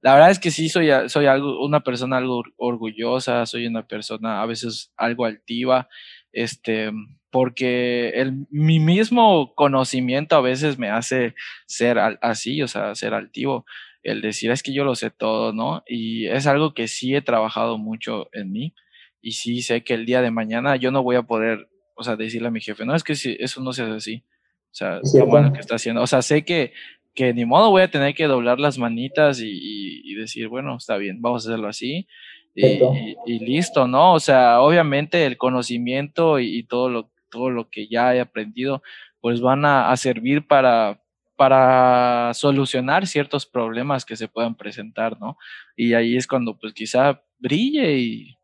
[0.00, 4.42] la verdad es que sí soy, soy algo, una persona algo orgullosa, soy una persona
[4.42, 5.88] a veces algo altiva,
[6.32, 6.90] este,
[7.30, 13.64] porque el, mi mismo conocimiento a veces me hace ser así, o sea, ser altivo,
[14.02, 15.82] el decir es que yo lo sé todo, ¿no?
[15.86, 18.74] Y es algo que sí he trabajado mucho en mí
[19.20, 22.16] y sí sé que el día de mañana yo no voy a poder, o sea,
[22.16, 24.24] decirle a mi jefe, no, es que si, eso no se hace así.
[24.70, 26.00] O sea, lo malo que está haciendo.
[26.00, 26.72] O sea, sé que
[27.14, 31.20] que ni modo voy a tener que doblar las manitas y, decir, bueno, está bien,
[31.20, 32.06] vamos a hacerlo así.
[32.54, 34.14] Y, listo, ¿no?
[34.14, 38.82] O sea, obviamente el conocimiento y, todo, lo, todo lo que ya he aprendido,
[39.20, 41.01] pues van a, servir para,
[41.42, 45.36] para solucionar ciertos problemas que se puedan presentar, ¿no?
[45.74, 48.38] Y ahí es cuando pues quizá brille y,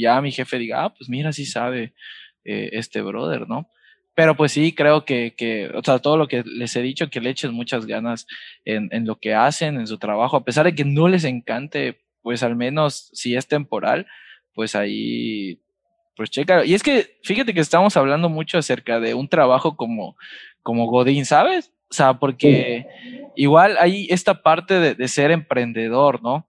[0.00, 1.94] ya mi jefe diga, ah, pues mira, sí sabe
[2.44, 3.68] eh, este brother, ¿no?
[4.14, 7.20] Pero pues sí, creo que, que, o sea, todo lo que les he dicho, que
[7.20, 8.28] le echen muchas ganas
[8.64, 12.04] en, en lo que hacen, en su trabajo, a pesar de que no les encante,
[12.22, 14.06] pues al menos si es temporal,
[14.54, 15.60] pues ahí,
[16.16, 16.64] pues checa.
[16.64, 20.14] Y es que, fíjate que estamos hablando mucho acerca de un trabajo como,
[20.62, 21.72] como Godín, ¿sabes?
[21.92, 22.86] O sea, porque
[23.36, 26.48] igual hay esta parte de, de ser emprendedor, ¿no?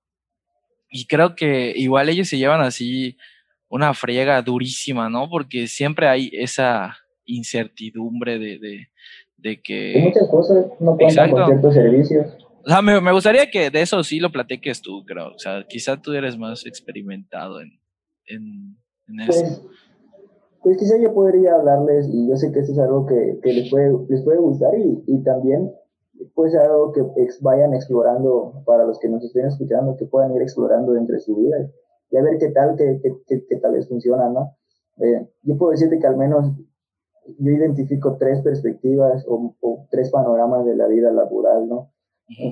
[0.90, 3.18] Y creo que igual ellos se llevan así
[3.68, 5.30] una friega durísima, ¿no?
[5.30, 8.88] Porque siempre hay esa incertidumbre de, de,
[9.36, 9.96] de que...
[10.02, 12.38] muchas cosas no cuentan con ciertos servicios.
[12.66, 15.34] O sea, me, me, gustaría que de eso sí lo platiques tú, creo.
[15.34, 17.82] O sea, quizá tú eres más experimentado en,
[18.28, 18.78] en,
[19.10, 19.70] en pues, eso.
[20.64, 23.70] Pues quizá yo podría hablarles, y yo sé que eso es algo que, que les,
[23.70, 25.72] puede, les puede gustar, y, y también
[26.36, 30.42] pues algo que ex, vayan explorando para los que nos estén escuchando, que puedan ir
[30.42, 31.58] explorando dentro de su vida
[32.14, 34.56] y a ver qué tal, qué, qué, qué, tal les funciona, ¿no?
[34.98, 36.52] Eh, yo puedo decirte que al menos
[37.40, 39.56] yo identifico tres perspectivas o,
[39.90, 41.92] tres panoramas de la vida laboral, ¿no?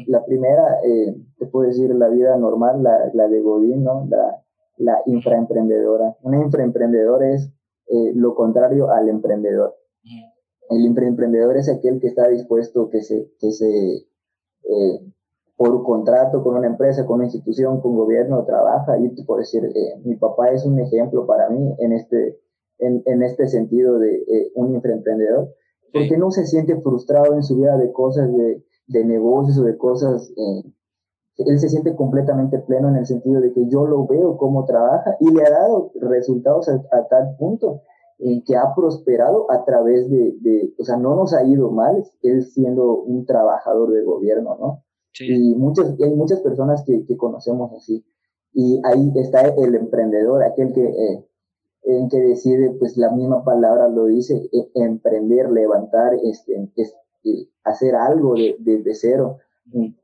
[0.07, 4.07] La primera, eh, te puedo decir, la vida normal, la, la de Godín, ¿no?
[4.09, 4.41] La,
[4.77, 6.17] la infraemprendedora.
[6.23, 7.51] Una infraemprendedor es
[7.87, 9.75] eh, lo contrario al emprendedor.
[10.69, 14.07] El infraemprendedor es aquel que está dispuesto que se, que se
[14.63, 14.99] eh,
[15.57, 18.97] por contrato con una empresa, con una institución, con gobierno, trabaja.
[18.97, 19.69] Y puedo decir,
[20.03, 22.39] mi papá es un ejemplo para mí en este,
[22.81, 25.53] en, en este sentido de eh, un emprendedor,
[25.93, 29.77] porque no se siente frustrado en su vida de cosas de, de negocios o de
[29.77, 30.63] cosas, eh,
[31.47, 35.15] él se siente completamente pleno en el sentido de que yo lo veo cómo trabaja
[35.19, 37.81] y le ha dado resultados a, tal punto
[38.19, 42.03] en que ha prosperado a través de, de, o sea, no nos ha ido mal,
[42.21, 44.83] él siendo un trabajador de gobierno, ¿no?
[45.19, 48.05] Y muchas, hay muchas personas que, que, conocemos así.
[48.53, 51.25] Y ahí está el emprendedor, aquel que eh,
[51.83, 57.95] en que decide, pues la misma palabra lo dice, e, emprender, levantar, este, este hacer
[57.95, 59.37] algo de, de, cero,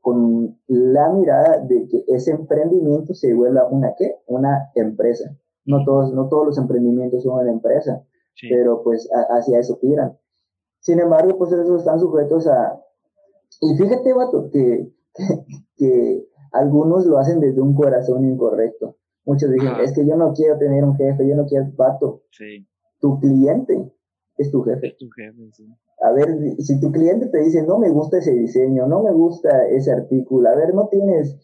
[0.00, 5.36] con la mirada de que ese emprendimiento se vuelva una qué, una empresa.
[5.64, 8.02] No todos, no todos los emprendimientos son una empresa,
[8.48, 10.16] pero pues hacia eso tiran.
[10.80, 12.80] Sin embargo, pues esos están sujetos a...
[13.60, 15.24] Y fíjate, vato, que, que,
[15.76, 18.96] que algunos lo hacen desde un corazón incorrecto.
[19.24, 22.22] Muchos dicen, es que yo no quiero tener un jefe, yo no quiero pato.
[22.30, 22.66] Sí.
[23.00, 23.92] Tu cliente
[24.38, 24.88] es tu jefe.
[24.88, 25.66] Es tu jefe, sí.
[26.02, 26.28] A ver,
[26.58, 30.48] si tu cliente te dice, no me gusta ese diseño, no me gusta ese artículo,
[30.48, 31.36] a ver, no tienes,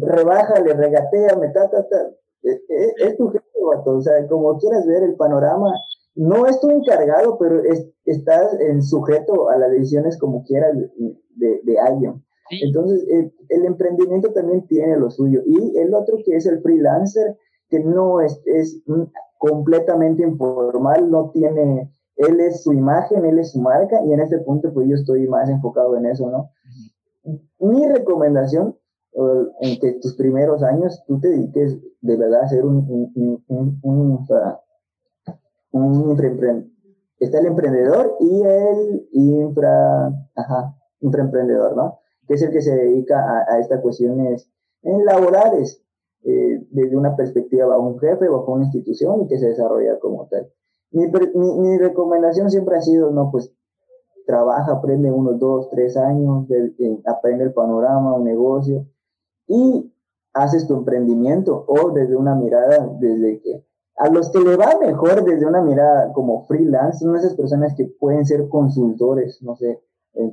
[0.00, 2.10] rebájale, regateame, ta, ta, ta.
[2.42, 3.96] Es, e, es, tu jefe, vato.
[3.96, 5.72] O sea, como quieras ver el panorama,
[6.14, 11.60] no es tu encargado, pero es, estás en sujeto a las decisiones como quieras de,
[11.62, 12.22] de alguien.
[12.50, 13.06] Entonces,
[13.48, 15.40] el, emprendimiento también tiene lo suyo.
[15.46, 17.36] Y el otro que es el freelancer,
[17.68, 18.82] que no es, es
[19.38, 21.92] completamente informal, no tiene,
[22.28, 25.26] él es su imagen, él es su marca, y en este punto pues yo estoy
[25.26, 26.50] más enfocado en eso, ¿no?
[27.58, 28.76] Mi recomendación,
[29.60, 33.78] en que tus primeros años tú te dediques de verdad a ser un, un, un,
[33.82, 34.26] un,
[35.72, 36.70] un
[37.18, 40.06] Está el emprendedor y el infra,
[40.36, 41.98] ajá, intraemprendedor, ¿no?
[42.30, 44.48] que es el que se dedica a, a estas cuestiones
[44.82, 45.82] en laborales,
[46.22, 50.28] eh, desde una perspectiva bajo un jefe, bajo una institución y que se desarrolla como
[50.28, 50.48] tal.
[50.92, 53.52] Mi, mi, mi, recomendación siempre ha sido, no, pues
[54.26, 56.72] trabaja, aprende unos dos, tres años, de,
[57.06, 58.86] aprende el panorama, un negocio
[59.46, 59.92] y
[60.32, 63.64] haces tu emprendimiento o desde una mirada, desde que
[63.96, 67.84] a los que le va mejor desde una mirada como freelance son esas personas que
[67.84, 69.82] pueden ser consultores, no sé,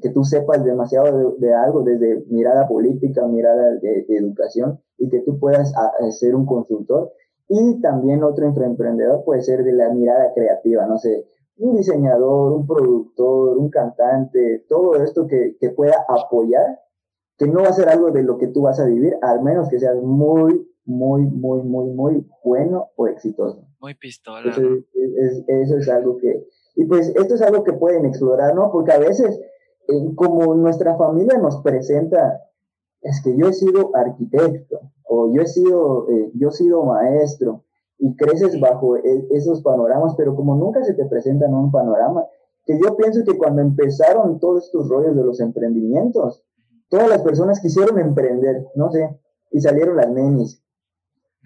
[0.01, 5.37] que tú sepas demasiado de, algo, desde mirada política, mirada de, educación, y que tú
[5.39, 5.73] puedas
[6.11, 7.11] ser un consultor.
[7.49, 11.27] Y también otro emprendedor puede ser de la mirada creativa, no sé,
[11.57, 16.79] un diseñador, un productor, un cantante, todo esto que, que pueda apoyar
[17.37, 19.69] que no va a ser algo de lo que tú vas a vivir, al menos
[19.69, 23.63] que seas muy, muy, muy, muy, muy bueno o exitoso.
[23.79, 24.49] Muy pistola.
[24.49, 24.61] Eso,
[24.93, 28.71] es, eso es algo que, y pues esto es algo que pueden explorar, ¿no?
[28.71, 29.39] Porque a veces,
[29.87, 32.41] eh, como nuestra familia nos presenta,
[33.01, 37.63] es que yo he sido arquitecto, o yo he sido, eh, yo he sido maestro,
[37.99, 42.25] y creces bajo e, esos panoramas, pero como nunca se te presentan un panorama,
[42.65, 46.43] que yo pienso que cuando empezaron todos estos rollos de los emprendimientos,
[46.89, 49.17] todas las personas quisieron emprender, no sé,
[49.51, 50.61] y salieron las nenis,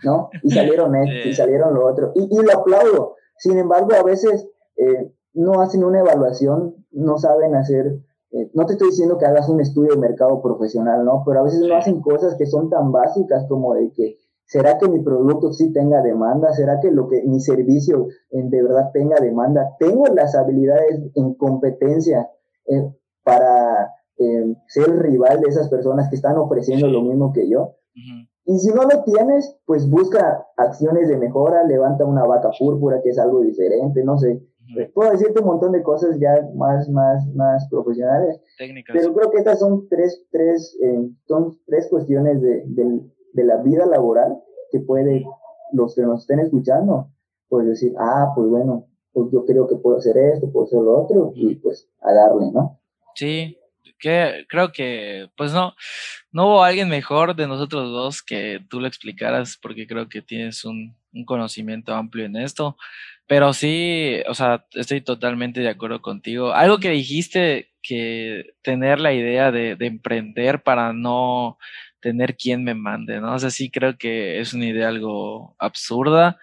[0.03, 0.29] ¿no?
[0.43, 3.15] Y salieron esto, y salieron lo otro, y, y, lo aplaudo.
[3.37, 7.99] Sin embargo, a veces eh, no hacen una evaluación, no saben hacer,
[8.31, 11.23] eh, no te estoy diciendo que hagas un estudio de mercado profesional, ¿no?
[11.25, 14.89] Pero a veces no hacen cosas que son tan básicas como de que, ¿será que
[14.89, 16.53] mi producto sí tenga demanda?
[16.53, 19.75] ¿Será que lo que mi servicio en, de verdad tenga demanda?
[19.79, 22.29] ¿Tengo las habilidades en competencia
[22.67, 27.75] eh, para eh, ser rival de esas personas que están ofreciendo lo mismo que yo.
[28.45, 33.09] Y si no lo tienes, pues busca acciones de mejora, levanta una vaca púrpura, que
[33.09, 34.43] es algo diferente, no sé.
[34.93, 38.39] Puedo decirte un montón de cosas ya más, más, más profesionales.
[38.57, 38.95] Técnicas.
[38.97, 43.01] Pero creo que estas son tres, tres, eh, son tres cuestiones de, de,
[43.33, 44.37] de, la vida laboral
[44.71, 45.25] que puede,
[45.73, 47.09] los que nos estén escuchando,
[47.49, 51.01] pues decir, ah, pues bueno, pues yo creo que puedo hacer esto, puedo hacer lo
[51.01, 52.79] otro, y pues a darle, ¿no?
[53.15, 53.57] Sí,
[54.01, 55.75] que creo que, pues no,
[56.31, 60.65] no hubo alguien mejor de nosotros dos que tú lo explicaras, porque creo que tienes
[60.65, 62.77] un, un, conocimiento amplio en esto.
[63.31, 66.51] Pero sí, o sea, estoy totalmente de acuerdo contigo.
[66.53, 71.57] Algo que dijiste, que tener la idea de, de emprender para no
[72.01, 73.33] tener quien me mande, ¿no?
[73.35, 76.39] O sea, sí creo que es una idea algo absurda.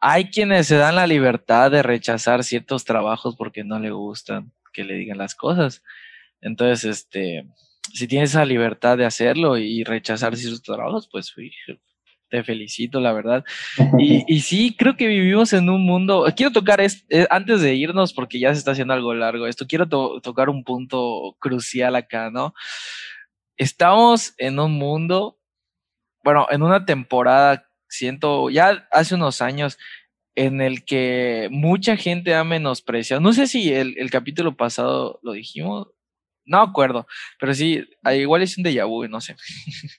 [0.00, 4.84] Hay quienes se dan la libertad de rechazar ciertos trabajos porque no le gustan que
[4.84, 5.82] le digan las cosas.
[6.40, 7.46] Entonces, este,
[7.92, 11.34] si tienes esa libertad de hacerlo y rechazar sus trabajos, pues
[12.34, 13.44] te felicito, la verdad.
[13.96, 16.26] Y, y, sí, creo que vivimos en un mundo.
[16.36, 19.68] Quiero tocar, es, eh, antes de irnos, porque ya se está haciendo algo largo esto,
[19.68, 22.52] quiero tocar un punto crucial acá, ¿no?
[23.56, 25.38] Estamos en un mundo,
[26.24, 29.78] bueno, en una temporada, siento, ya hace unos años,
[30.34, 33.22] en el que mucha gente ha menospreciado.
[33.22, 35.86] No sé si el, el capítulo pasado lo dijimos,
[36.44, 37.06] no acuerdo,
[37.38, 39.36] pero sí, igual es un déjà vu, no sé.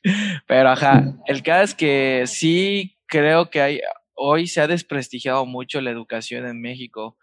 [0.48, 3.82] pero ajá, el caso es que sí creo que hay,
[4.16, 7.18] hoy se ha desprestigiado mucho la educación en México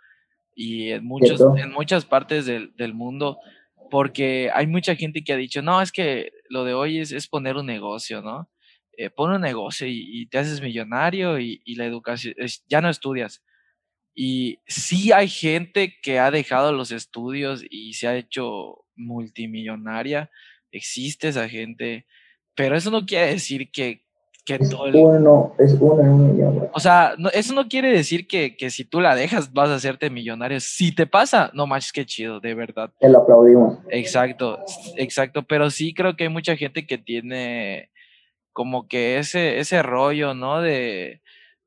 [0.54, 3.38] y en, muchos, en muchas partes del, del, mundo,
[3.90, 7.26] porque hay mucha gente que ha dicho, no, es que lo de hoy es, es
[7.26, 8.50] poner un negocio, ¿no?
[8.98, 12.34] Eh, pon un negocio y, te haces millonario y, y la educación,
[12.68, 13.42] ya no estudias.
[14.14, 20.30] Y sí hay gente que ha dejado los estudios y se ha hecho multimillonaria,
[20.70, 22.06] existe esa gente,
[22.54, 24.04] pero eso no quiere decir que,
[24.44, 26.68] que es todo uno, es uno en un millón.
[26.72, 29.76] O sea, no, eso no quiere decir que, que, si tú la dejas vas a
[29.76, 30.60] hacerte millonario.
[30.60, 32.92] Si te pasa, no manches, qué chido, de verdad.
[33.00, 33.78] El aplaudimos.
[33.88, 34.58] Exacto,
[34.96, 37.90] exacto, pero sí creo que hay mucha gente que tiene
[38.52, 40.60] como que ese, ese rollo, ¿no?
[40.60, 41.22] De,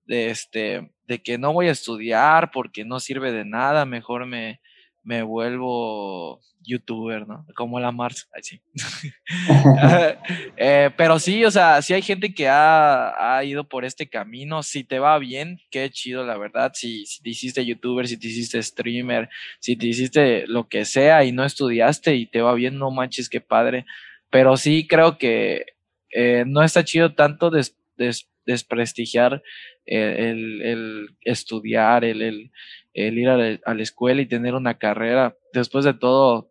[0.06, 4.60] de este, de que no voy a estudiar porque no sirve de nada, mejor me,
[5.03, 7.45] me vuelvo youtuber, ¿no?
[7.56, 8.60] Como la Mars, sí.
[10.58, 14.64] eh, pero sí, o sea, sí hay gente que ha, ha, ido por este camino.
[14.64, 16.72] Si te va bien, qué chido, la verdad.
[16.74, 19.30] Si, si, te hiciste youtuber, si te hiciste streamer,
[19.60, 23.30] si te hiciste lo que sea y no estudiaste y te va bien, no manches,
[23.30, 23.86] qué padre.
[24.30, 25.66] Pero sí creo que
[26.12, 29.41] eh, no está chido tanto des, des, desprestigiar
[29.86, 32.52] el, el, estudiar, el,
[32.93, 35.36] el, ir a la, a la, escuela y tener una carrera.
[35.54, 36.50] Después de todo,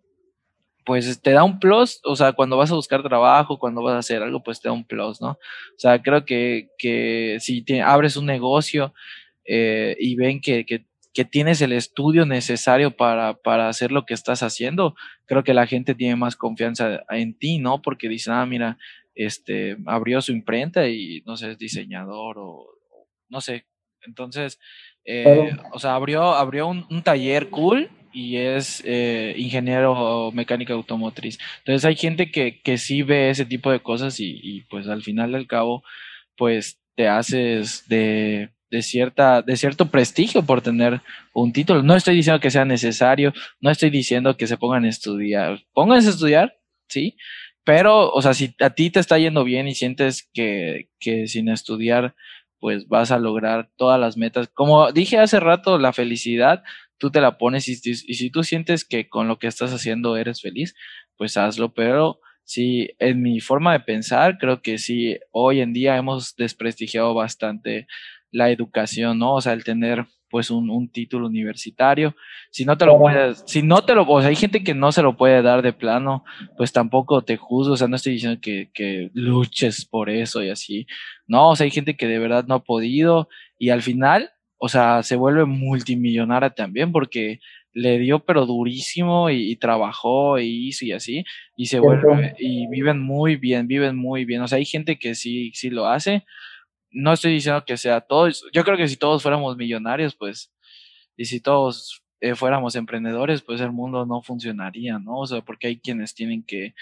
[0.85, 3.99] pues te da un plus, o sea, cuando vas a buscar trabajo, cuando vas a
[3.99, 5.31] hacer algo, pues te da un plus, ¿no?
[5.31, 8.93] O sea, creo que, que si te abres un negocio
[9.47, 10.85] eh, y ven que, que,
[11.15, 14.95] que, tienes el estudio necesario para, para hacer lo que estás haciendo,
[15.27, 17.81] creo que la gente tiene más confianza en ti, ¿no?
[17.81, 18.77] Porque dicen, ah, mira,
[19.15, 22.67] este, abrió su imprenta y no sé, es diseñador o,
[23.29, 23.67] no sé.
[24.07, 24.61] Entonces,
[25.05, 31.39] eh, o sea, abrió, abrió un, un, taller cool y es eh, ingeniero mecánica automotriz.
[31.59, 35.03] Entonces hay gente que, que sí ve ese tipo de cosas y, y pues al
[35.03, 35.83] final del cabo,
[36.37, 41.01] pues te haces de, de, cierta, de cierto prestigio por tener
[41.33, 41.83] un título.
[41.83, 45.65] No estoy diciendo que sea necesario, no estoy diciendo que se pongan a estudiar.
[45.73, 46.57] Pónganse a estudiar,
[46.89, 47.17] sí,
[47.65, 51.49] pero, o sea, si a ti te está yendo bien y sientes que, que sin
[51.49, 52.15] estudiar,
[52.61, 54.49] pues vas a lograr todas las metas.
[54.49, 56.63] Como dije hace rato, la felicidad,
[56.99, 60.41] tú te la pones y, si tú sientes que con lo que estás haciendo eres
[60.41, 60.75] feliz,
[61.17, 65.97] pues hazlo, pero sí, en mi forma de pensar, creo que sí, hoy en día
[65.97, 67.87] hemos desprestigiado bastante
[68.31, 69.35] la educación, ¿no?
[69.35, 72.17] O sea, el tener pues un, un título universitario.
[72.51, 74.91] Si no te lo puedes, si no te lo, o sea, hay gente que no
[74.91, 76.25] se lo puede dar de plano,
[76.57, 80.51] pues tampoco te juzgo, o sea, no estoy diciendo que, que luches por eso y
[80.51, 80.89] así.
[81.29, 83.29] No, o sea, hay gente que de verdad no ha podido
[83.61, 87.39] y al final, o sea, se vuelve multimillonaria también porque
[87.73, 91.25] le dio pero durísimo y, trabajó y hizo y así
[91.57, 94.43] y se vuelve y viven muy bien, viven muy bien.
[94.43, 96.25] O sea, hay gente que sí, sí lo hace.
[96.95, 98.45] No estoy diciendo que sea todos.
[98.53, 100.53] Yo creo que si todos fuéramos millonarios, pues,
[101.17, 105.19] y si todos eh, fuéramos emprendedores, pues el mundo no funcionaría, ¿no?
[105.19, 106.75] O sea, porque hay quienes tienen que,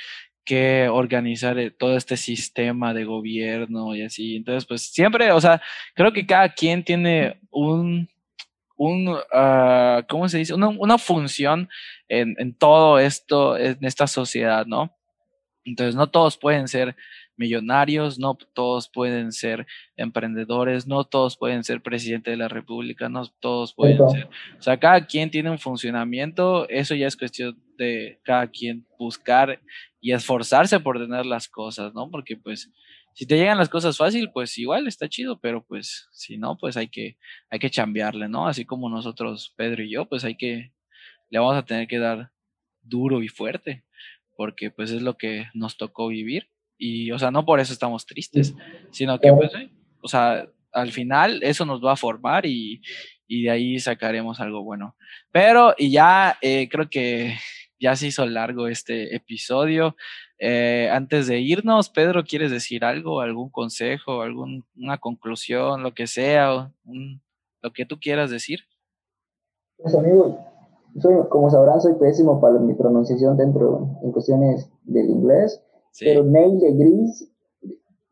[0.44, 4.36] que organizar eh, todo este sistema de gobierno y así.
[4.36, 5.60] Entonces, pues siempre, o sea,
[5.94, 8.08] creo que cada quien tiene un
[8.76, 10.54] un, uh, ¿cómo se dice?
[10.54, 11.68] Una, una función
[12.08, 14.96] en, en, todo esto, en esta sociedad, ¿no?
[15.64, 16.96] Entonces, no todos pueden ser
[17.36, 19.66] millonarios, no todos pueden ser
[19.96, 24.28] emprendedores, no todos pueden ser presidente de la república, no todos pueden ser.
[24.58, 29.60] O sea, cada quien tiene un funcionamiento, eso ya es cuestión de cada quien buscar
[30.00, 32.10] y esforzarse por tener las cosas, ¿no?
[32.10, 32.70] Porque pues
[33.14, 36.76] si te llegan las cosas fácil, pues igual está chido, pero pues si no, pues
[36.76, 37.18] hay que,
[37.50, 38.46] hay que chambearle, ¿no?
[38.46, 40.72] Así como nosotros, Pedro y yo, pues hay que,
[41.30, 42.30] le vamos a tener que dar
[42.82, 43.84] duro y fuerte,
[44.36, 46.48] porque pues es lo que nos tocó vivir.
[46.84, 48.56] Y, o sea, no por eso estamos tristes,
[48.90, 49.52] sino que, pues,
[50.00, 52.82] o sea, al final eso nos va a formar y,
[53.28, 54.96] y de ahí sacaremos algo bueno.
[55.30, 57.34] Pero, y ya eh, creo que
[57.78, 59.94] ya se hizo largo este episodio.
[60.40, 66.72] Eh, antes de irnos, Pedro, ¿quieres decir algo, algún consejo, alguna conclusión, lo que sea,
[67.62, 68.64] lo que tú quieras decir?
[69.76, 70.36] Pues amigo,
[71.00, 75.62] soy, como sabrán, soy pésimo para mi pronunciación dentro en cuestiones del inglés,
[76.00, 77.30] pero Neil de Gris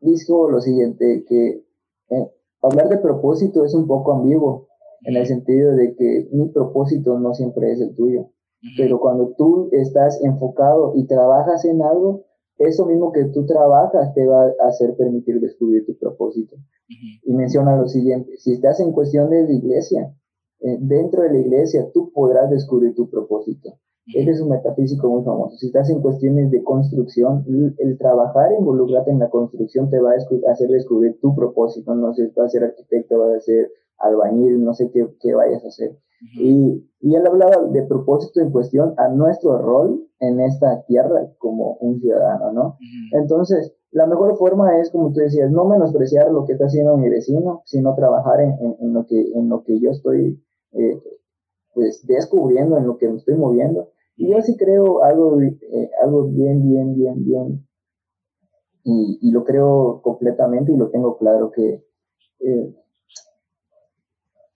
[0.01, 1.65] dijo lo siguiente, que
[2.09, 4.67] eh, hablar de propósito es un poco ambiguo,
[5.03, 8.29] en el sentido de que mi propósito no siempre es el tuyo.
[8.77, 12.25] Pero cuando tú estás enfocado y trabajas en algo,
[12.59, 16.57] eso mismo que tú trabajas te va a hacer permitir descubrir tu propósito.
[17.23, 20.13] Y menciona lo siguiente, si estás en cuestiones de iglesia,
[20.59, 23.79] eh, dentro de la iglesia tú podrás descubrir tu propósito.
[24.07, 25.57] Ese es un metafísico muy famoso.
[25.57, 27.45] Si estás en cuestiones de construcción,
[27.77, 31.93] el, trabajar, involucrarte en la construcción te va a hacer descubrir tu propósito.
[31.93, 35.63] No sé, vas a ser arquitecto, vas a ser albañil, no sé qué, qué vayas
[35.63, 35.97] a hacer.
[36.35, 41.73] y, y él hablaba de propósito en cuestión a nuestro rol en esta tierra como
[41.81, 42.77] un ciudadano, ¿no?
[43.11, 47.09] Entonces, la mejor forma es, como tú decías, no menospreciar lo que está haciendo mi
[47.09, 50.41] vecino, sino trabajar en, en, lo, que, en lo que yo estoy,
[50.73, 51.01] eh,
[51.73, 53.89] pues, descubriendo, en lo que me estoy moviendo.
[54.15, 57.67] Y yo sí creo algo, eh, algo bien, bien, bien, bien,
[58.83, 61.85] y, y, lo creo completamente y lo tengo claro que
[62.39, 62.75] eh,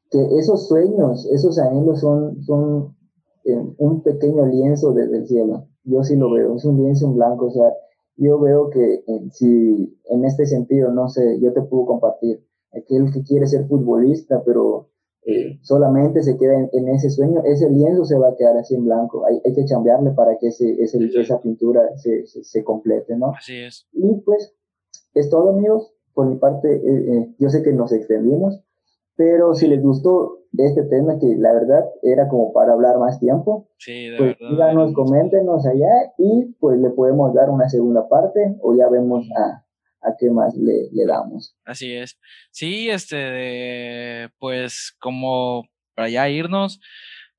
[0.10, 2.96] que esos sueños, esos anhelos son, son
[3.44, 5.68] eh, un pequeño lienzo desde el cielo.
[5.84, 7.74] Yo sí lo veo, es un lienzo en blanco, o sea,
[8.18, 13.12] yo veo que eh, si en este sentido, no sé, yo te puedo compartir, aquel
[13.12, 14.90] que quiere ser futbolista, pero
[15.26, 18.86] eh, solamente se queda en, ese sueño, ese lienzo se va a quedar así en
[18.86, 19.26] blanco.
[19.26, 23.34] Hay, hay que cambiarle para que ese, ese esa pintura se, se, complete, ¿no?
[23.38, 23.88] Así es.
[23.94, 24.56] Y pues,
[25.14, 25.92] es todo, amigos.
[26.14, 26.82] Por mi parte,
[27.40, 28.64] yo sé que nos extendimos,
[29.18, 33.68] pero si les gustó este tema, que la verdad era como para hablar más tiempo,
[33.78, 38.76] sí, de pues díganos, coméntenos allá y pues le podemos dar una segunda parte o
[38.76, 39.65] ya vemos a,
[40.06, 41.56] a qué más le, damos.
[41.66, 42.18] Así es.
[42.52, 46.80] Sí, este, pues como para ya irnos,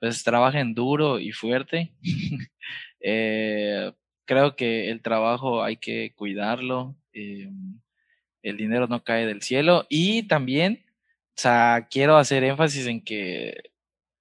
[0.00, 1.92] pues trabajen duro y fuerte.
[3.00, 3.92] eh,
[4.24, 6.96] creo que el trabajo hay que cuidarlo.
[7.12, 7.50] Eh,
[8.42, 10.86] el dinero no cae del cielo y también
[11.36, 13.70] o sea, quiero hacer énfasis en que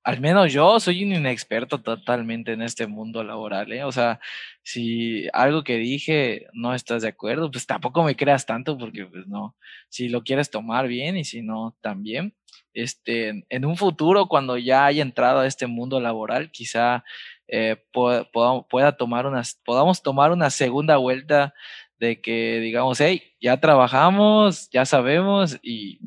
[0.03, 3.85] al menos yo soy un inexperto totalmente en este mundo laboral, ¿eh?
[3.85, 4.19] O sea,
[4.65, 9.27] si algo que dije no estás de acuerdo, pues tampoco me creas tanto porque pues
[9.27, 9.55] no,
[9.89, 12.35] si lo quieres tomar bien y si no también.
[12.73, 17.03] Este, en un futuro cuando ya haya entrado a este mundo laboral, quizá
[17.47, 18.25] eh, pueda,
[18.69, 21.53] pueda, tomar unas, podamos tomar una segunda vuelta
[21.99, 25.99] de que digamos, hey, ya trabajamos, ya sabemos y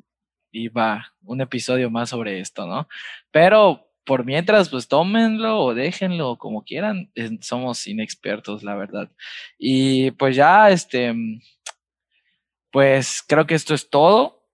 [0.51, 2.89] y va un episodio más sobre esto, ¿no?
[3.31, 7.11] Pero por mientras, pues tómenlo o déjenlo como quieran,
[7.43, 9.11] somos inexpertos, la verdad.
[9.59, 11.15] Y pues ya, este,
[12.73, 14.47] pues creo que esto es todo.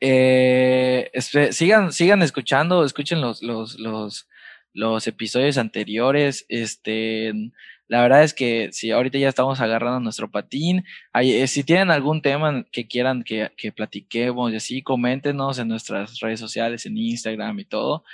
[0.00, 1.10] Eh,
[1.50, 4.28] sigan, sigan escuchando, escuchen los, los, los,
[4.72, 6.46] los episodios anteriores.
[6.48, 7.32] Este,
[7.88, 12.22] La verdad es que si ahorita ya estamos agarrando nuestro patín, eh, si tienen algún
[12.22, 17.58] tema que quieran que, que platiquemos y así, coméntenos en nuestras redes sociales, en Instagram
[17.58, 18.04] y todo.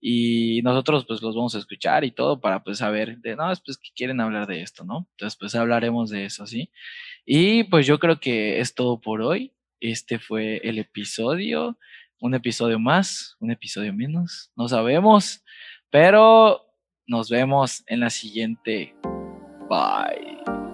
[0.00, 3.76] Y nosotros pues los vamos a escuchar y todo para pues saber de, no, pues
[3.76, 5.08] que quieren hablar de esto, ¿no?
[5.12, 6.70] Entonces pues hablaremos de eso, ¿sí?
[7.26, 9.52] Y pues yo creo que es todo por hoy.
[9.80, 11.78] Este fue el episodio,
[12.18, 15.42] un episodio más, un episodio menos, no sabemos,
[15.90, 16.66] pero
[17.06, 18.94] nos vemos en la siguiente.
[19.68, 20.69] Bye.